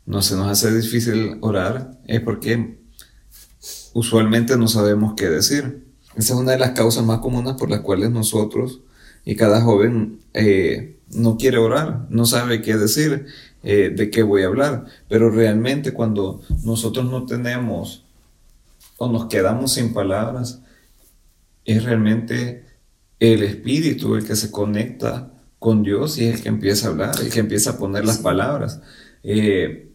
no 0.07 0.23
se 0.23 0.37
nos 0.37 0.49
hace 0.49 0.75
difícil 0.75 1.39
orar 1.41 1.99
es 2.07 2.21
porque 2.21 2.79
usualmente 3.93 4.57
no 4.57 4.69
sabemos 4.69 5.15
qué 5.17 5.29
decir. 5.29 5.87
Esa 6.17 6.35
es 6.35 6.41
una 6.41 6.53
de 6.53 6.59
las 6.59 6.73
causas 6.73 7.05
más 7.05 7.21
comunes 7.21 7.55
por 7.55 7.71
las 7.71 7.81
cuales 7.81 8.11
nosotros 8.11 8.81
y 9.25 9.37
cada 9.37 9.61
joven 9.61 10.21
eh, 10.35 10.99
no 11.11 11.37
quiere 11.37 11.59
orar, 11.59 12.07
no 12.09 12.27
sabe 12.27 12.63
qué 12.63 12.77
decir, 12.77 13.27
eh, 13.63 13.93
de 13.95 14.11
qué 14.11 14.23
voy 14.23 14.43
a 14.43 14.47
hablar. 14.47 14.87
Pero 15.09 15.31
realmente 15.31 15.93
cuando 15.93 16.43
nosotros 16.65 17.11
no 17.11 17.27
tenemos 17.27 18.05
o 18.99 19.11
nos 19.11 19.27
quedamos 19.27 19.73
sin 19.73 19.93
palabras, 19.93 20.61
es 21.65 21.85
realmente 21.85 22.65
el 23.19 23.43
Espíritu 23.43 24.15
el 24.15 24.27
que 24.27 24.37
se 24.37 24.51
conecta 24.51 25.31
con 25.59 25.83
Dios 25.83 26.19
y 26.19 26.25
es 26.25 26.37
el 26.37 26.43
que 26.43 26.49
empieza 26.49 26.89
a 26.89 26.91
hablar, 26.91 27.15
el 27.21 27.31
que 27.31 27.41
empieza 27.41 27.71
a 27.71 27.77
poner 27.79 28.05
las 28.05 28.19
palabras. 28.19 28.81
Eh, 29.23 29.91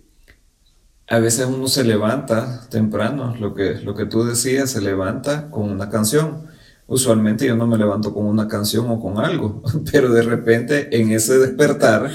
a 1.08 1.20
veces 1.20 1.46
uno 1.46 1.68
se 1.68 1.84
levanta 1.84 2.68
temprano, 2.70 3.36
lo 3.40 3.54
que, 3.54 3.76
lo 3.76 3.96
que 3.96 4.06
tú 4.06 4.24
decías, 4.24 4.72
se 4.72 4.82
levanta 4.82 5.50
con 5.50 5.70
una 5.70 5.90
canción. 5.90 6.46
Usualmente 6.88 7.48
yo 7.48 7.56
no 7.56 7.68
me 7.68 7.78
levanto 7.78 8.14
con 8.14 8.26
una 8.26 8.48
canción 8.48 8.90
o 8.90 9.00
con 9.00 9.18
algo, 9.18 9.64
pero 9.92 10.10
de 10.12 10.22
repente 10.22 11.00
en 11.00 11.12
ese 11.12 11.38
despertar, 11.38 12.12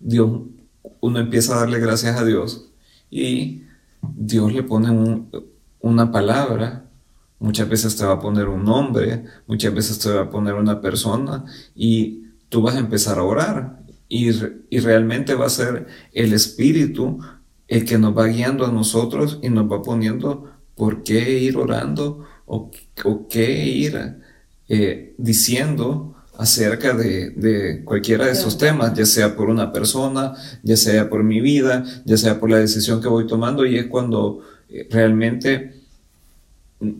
Dios, 0.00 0.40
uno 1.04 1.18
empieza 1.18 1.54
a 1.54 1.60
darle 1.60 1.80
gracias 1.80 2.18
a 2.18 2.24
Dios 2.24 2.70
y 3.10 3.62
Dios 4.00 4.54
le 4.54 4.62
pone 4.62 5.26
una 5.80 6.10
palabra. 6.10 6.86
Muchas 7.38 7.68
veces 7.68 7.94
te 7.94 8.06
va 8.06 8.14
a 8.14 8.20
poner 8.20 8.48
un 8.48 8.64
nombre, 8.64 9.24
muchas 9.46 9.74
veces 9.74 9.98
te 9.98 10.10
va 10.10 10.22
a 10.22 10.30
poner 10.30 10.54
una 10.54 10.80
persona 10.80 11.44
y 11.74 12.24
tú 12.48 12.62
vas 12.62 12.76
a 12.76 12.78
empezar 12.78 13.18
a 13.18 13.22
orar 13.22 13.84
y, 14.08 14.30
y 14.70 14.78
realmente 14.78 15.34
va 15.34 15.44
a 15.44 15.50
ser 15.50 15.86
el 16.14 16.32
Espíritu 16.32 17.18
el 17.68 17.84
que 17.84 17.98
nos 17.98 18.16
va 18.16 18.26
guiando 18.26 18.64
a 18.64 18.72
nosotros 18.72 19.40
y 19.42 19.50
nos 19.50 19.70
va 19.70 19.82
poniendo 19.82 20.50
por 20.74 21.02
qué 21.02 21.38
ir 21.38 21.58
orando 21.58 22.24
o, 22.46 22.70
qué 23.28 23.66
ir 23.66 24.22
eh, 24.68 25.14
diciendo 25.18 26.13
acerca 26.36 26.94
de, 26.94 27.82
cualquiera 27.84 28.26
de 28.26 28.32
esos 28.32 28.58
temas, 28.58 28.94
ya 28.94 29.06
sea 29.06 29.36
por 29.36 29.48
una 29.48 29.72
persona, 29.72 30.34
ya 30.62 30.76
sea 30.76 31.08
por 31.08 31.22
mi 31.22 31.40
vida, 31.40 31.84
ya 32.04 32.16
sea 32.16 32.40
por 32.40 32.50
la 32.50 32.58
decisión 32.58 33.00
que 33.00 33.08
voy 33.08 33.26
tomando, 33.26 33.64
y 33.66 33.76
es 33.76 33.86
cuando 33.86 34.40
eh, 34.68 34.88
realmente 34.90 35.82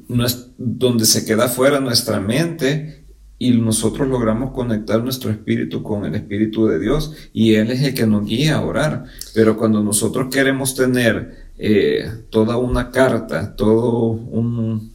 no 0.09 0.25
es 0.25 0.49
donde 0.57 1.05
se 1.05 1.25
queda 1.25 1.49
fuera 1.49 1.81
nuestra 1.81 2.21
mente 2.21 3.05
y 3.39 3.51
nosotros 3.51 4.09
logramos 4.09 4.53
conectar 4.53 5.03
nuestro 5.03 5.31
espíritu 5.31 5.83
con 5.83 6.07
el 6.07 6.15
espíritu 6.15 6.67
de 6.67 6.79
Dios 6.79 7.13
y 7.33 7.55
Él 7.55 7.71
es 7.71 7.83
el 7.83 7.93
que 7.93 8.07
nos 8.07 8.25
guía 8.25 8.57
a 8.57 8.65
orar. 8.65 9.05
Pero 9.35 9.57
cuando 9.57 9.83
nosotros 9.83 10.29
queremos 10.33 10.75
tener 10.75 11.49
eh, 11.59 12.11
toda 12.31 12.57
una 12.57 12.91
carta, 12.91 13.55
todo 13.55 14.07
un 14.07 14.95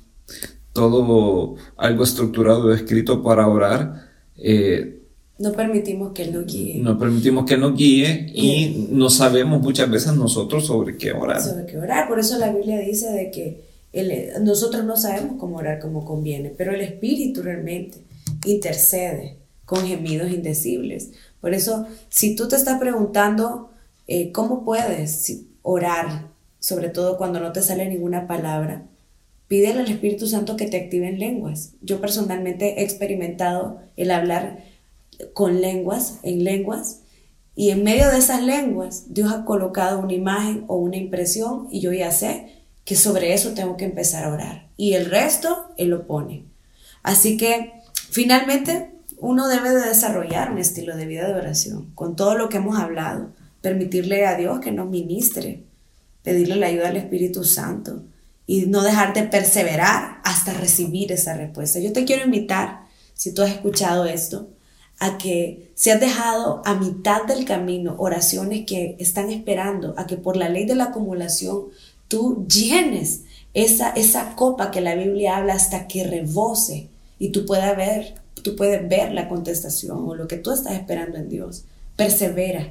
todo 0.74 1.56
algo 1.76 2.04
estructurado, 2.04 2.74
escrito 2.74 3.22
para 3.22 3.48
orar, 3.48 4.09
eh, 4.42 5.00
no 5.40 5.54
permitimos 5.54 6.12
que 6.12 6.24
Él 6.24 6.34
nos 6.34 6.46
guíe. 6.46 6.80
No 6.82 7.00
permitimos 7.00 7.46
que 7.46 7.58
nos 7.58 7.74
guíe 7.76 8.30
y 8.34 8.88
no 8.92 9.10
sabemos 9.10 9.62
muchas 9.62 9.90
veces 9.90 10.14
nosotros 10.14 10.66
sobre 10.66 10.98
qué 10.98 11.14
orar. 11.14 11.42
Sobre 11.42 11.66
qué 11.66 11.78
orar. 11.78 12.10
Por 12.10 12.20
eso 12.20 12.38
la 12.38 12.52
Biblia 12.52 12.78
dice 12.80 13.10
de 13.10 13.32
que 13.32 13.70
nosotros 14.42 14.84
no 14.84 14.98
sabemos 14.98 15.38
cómo 15.40 15.58
orar 15.58 15.80
como 15.80 16.04
conviene, 16.04 16.54
pero 16.56 16.74
el 16.74 16.82
Espíritu 16.82 17.42
realmente 17.42 18.00
intercede 18.46 19.38
con 19.64 19.88
gemidos 19.88 20.30
indecibles. 20.30 21.12
Por 21.40 21.54
eso, 21.54 21.88
si 22.10 22.36
tú 22.36 22.50
te 22.50 22.58
estás 22.58 22.78
preguntando 22.78 23.70
eh, 24.08 24.34
cómo 24.34 24.66
puedes 24.66 25.42
orar, 25.62 26.28
sobre 26.60 26.90
todo 26.90 27.18
cuando 27.18 27.40
no 27.40 27.54
te 27.54 27.62
sale 27.62 27.88
ninguna 27.88 28.28
palabra, 28.28 28.89
pídele 29.50 29.82
al 29.82 29.92
Espíritu 29.92 30.28
Santo 30.28 30.56
que 30.56 30.68
te 30.68 30.78
active 30.78 31.10
en 31.10 31.20
lenguas. 31.20 31.74
Yo 31.82 32.00
personalmente 32.00 32.80
he 32.80 32.84
experimentado 32.84 33.82
el 33.98 34.12
hablar 34.12 34.64
con 35.34 35.60
lenguas, 35.60 36.20
en 36.24 36.46
lenguas, 36.46 37.02
y 37.58 37.72
en 37.72 37.84
medio 37.84 38.08
de 38.10 38.20
esas 38.20 38.42
lenguas 38.42 39.14
Dios 39.14 39.34
ha 39.34 39.44
colocado 39.44 40.00
una 40.00 40.14
imagen 40.14 40.64
o 40.68 40.78
una 40.78 40.96
impresión 40.96 41.68
y 41.70 41.82
yo 41.82 41.92
ya 41.92 42.12
sé 42.12 42.64
que 42.86 42.96
sobre 42.96 43.34
eso 43.34 43.54
tengo 43.54 43.76
que 43.76 43.84
empezar 43.84 44.24
a 44.24 44.32
orar. 44.32 44.70
Y 44.78 44.94
el 44.94 45.08
resto 45.08 45.74
Él 45.76 45.90
lo 45.90 46.08
pone. 46.08 46.46
Así 47.04 47.36
que 47.36 47.74
Finalmente, 48.10 48.92
uno 49.18 49.48
debe 49.48 49.70
de 49.70 49.88
desarrollar 49.88 50.52
un 50.52 50.58
estilo 50.58 50.98
de 50.98 51.06
vida 51.06 51.28
de 51.28 51.36
oración, 51.36 51.92
con 51.94 52.16
todo 52.16 52.36
lo 52.36 52.50
que 52.50 52.58
hemos 52.58 52.80
hablado, 52.80 53.30
permitirle 53.62 54.26
a 54.26 54.36
Dios 54.36 54.60
que 54.60 54.72
nos 54.72 54.90
ministre, 54.90 55.64
pedirle 56.24 56.56
la 56.56 56.68
ayuda 56.68 56.88
del 56.88 56.98
Espíritu 56.98 57.44
Santo 57.44 58.04
y 58.50 58.66
no 58.66 58.82
dejar 58.82 59.14
de 59.14 59.26
perseverar 59.26 60.22
hasta 60.24 60.54
recibir 60.54 61.12
esa 61.12 61.36
respuesta. 61.36 61.78
Yo 61.78 61.94
te 61.94 62.04
quiero 62.04 62.26
invitar, 62.26 62.88
si 63.14 63.32
tú 63.32 63.44
has 63.44 63.52
escuchado 63.52 64.06
esto, 64.06 64.48
a 64.98 65.20
que 65.20 65.70
si 65.76 65.92
has 65.92 66.00
dejado 66.00 66.64
a 66.66 66.74
mitad 66.74 67.26
del 67.26 67.46
camino 67.46 67.94
oraciones 68.00 68.66
que 68.66 68.96
están 68.98 69.30
esperando 69.30 69.94
a 69.98 70.08
que 70.08 70.18
por 70.18 70.36
la 70.36 70.50
ley 70.50 70.66
de 70.66 70.74
la 70.74 70.86
acumulación 70.86 71.66
tú 72.08 72.48
llenes 72.48 73.22
esa, 73.54 73.92
esa 73.92 74.36
copa 74.36 74.72
que 74.72 74.82
la 74.82 74.96
Biblia 74.96 75.38
habla 75.38 75.54
hasta 75.54 75.88
que 75.88 76.04
rebose 76.04 76.88
y 77.20 77.30
tú 77.30 77.46
puedes 77.46 77.78
ver, 77.78 78.16
tú 78.42 78.56
puedes 78.56 78.90
ver 78.90 79.14
la 79.14 79.30
contestación 79.30 80.10
o 80.10 80.16
lo 80.16 80.28
que 80.28 80.38
tú 80.38 80.52
estás 80.52 80.74
esperando 80.74 81.20
en 81.20 81.30
Dios. 81.30 81.66
Persevera, 81.96 82.68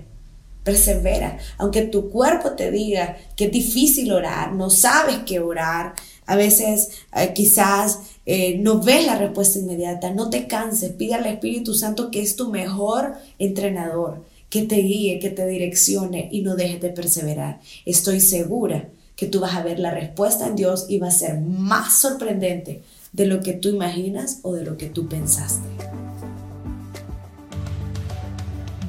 persevera. 0.65 1.39
Aunque 1.57 1.83
tu 1.83 2.11
cuerpo 2.11 2.53
te 2.53 2.71
diga 2.71 3.17
que 3.37 3.47
es 3.47 3.53
difícil 3.53 4.13
orar, 4.13 4.53
no 4.53 4.71
sabes 4.71 5.19
qué 5.27 5.41
orar, 5.41 5.95
a 6.27 6.37
veces 6.37 6.91
eh, 7.17 7.33
quizás 7.35 8.01
eh, 8.27 8.59
no 8.59 8.81
ves 8.81 9.07
la 9.07 9.17
respuesta 9.17 9.59
inmediata, 9.59 10.13
no 10.13 10.29
te 10.29 10.47
canses, 10.47 10.93
pide 10.93 11.15
al 11.15 11.27
Espíritu 11.27 11.75
Santo 11.75 12.11
que 12.11 12.21
es 12.21 12.37
tu 12.37 12.51
mejor 12.51 13.15
entrenador, 13.39 14.25
que 14.51 14.63
te 14.63 14.77
guíe, 14.77 15.19
que 15.19 15.31
te 15.31 15.47
direccione 15.47 16.29
y 16.31 16.43
no 16.43 16.55
dejes 16.55 16.83
de 16.83 16.91
perseverar. 16.91 17.61
Estoy 17.87 18.21
segura 18.21 18.91
que 19.17 19.27
tú 19.27 19.41
vas 19.41 19.57
a 19.57 19.63
ver 19.63 19.81
la 19.81 19.91
respuesta 19.91 20.47
en 20.47 20.55
Dios 20.55 20.87
y 20.89 20.99
va 20.99 21.09
a 21.09 21.13
ser 21.13 21.41
más 21.41 21.99
sorprendente 21.99 22.83
de 23.13 23.27
lo 23.27 23.41
que 23.41 23.55
tú 23.55 23.71
imaginas 23.71 24.41
o 24.43 24.55
de 24.55 24.65
lo 24.65 24.77
que 24.77 24.87
tú 24.87 25.09
pensaste. 25.09 25.67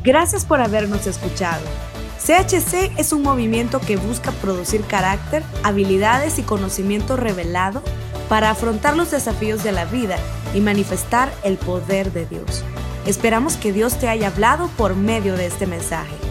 Gracias 0.04 0.46
por 0.46 0.62
habernos 0.62 1.08
escuchado. 1.08 1.62
CHC 2.20 2.98
es 2.98 3.12
un 3.12 3.22
movimiento 3.22 3.80
que 3.80 3.98
busca 3.98 4.32
producir 4.32 4.82
carácter, 4.82 5.44
habilidades 5.64 6.40
y 6.40 6.44
conocimiento 6.44 7.18
revelado 7.18 7.82
para 8.28 8.50
afrontar 8.50 8.96
los 8.96 9.12
desafíos 9.12 9.64
de 9.64 9.72
la 9.72 9.86
vida 9.86 10.18
y 10.54 10.62
manifestar 10.62 11.32
el 11.44 11.58
poder 11.58 12.12
de 12.12 12.26
Dios. 12.26 12.64
Esperamos 13.06 13.58
que 13.58 13.74
Dios 13.74 13.98
te 13.98 14.08
haya 14.08 14.28
hablado 14.28 14.70
por 14.78 14.96
medio 14.96 15.36
de 15.36 15.48
este 15.48 15.66
mensaje. 15.66 16.29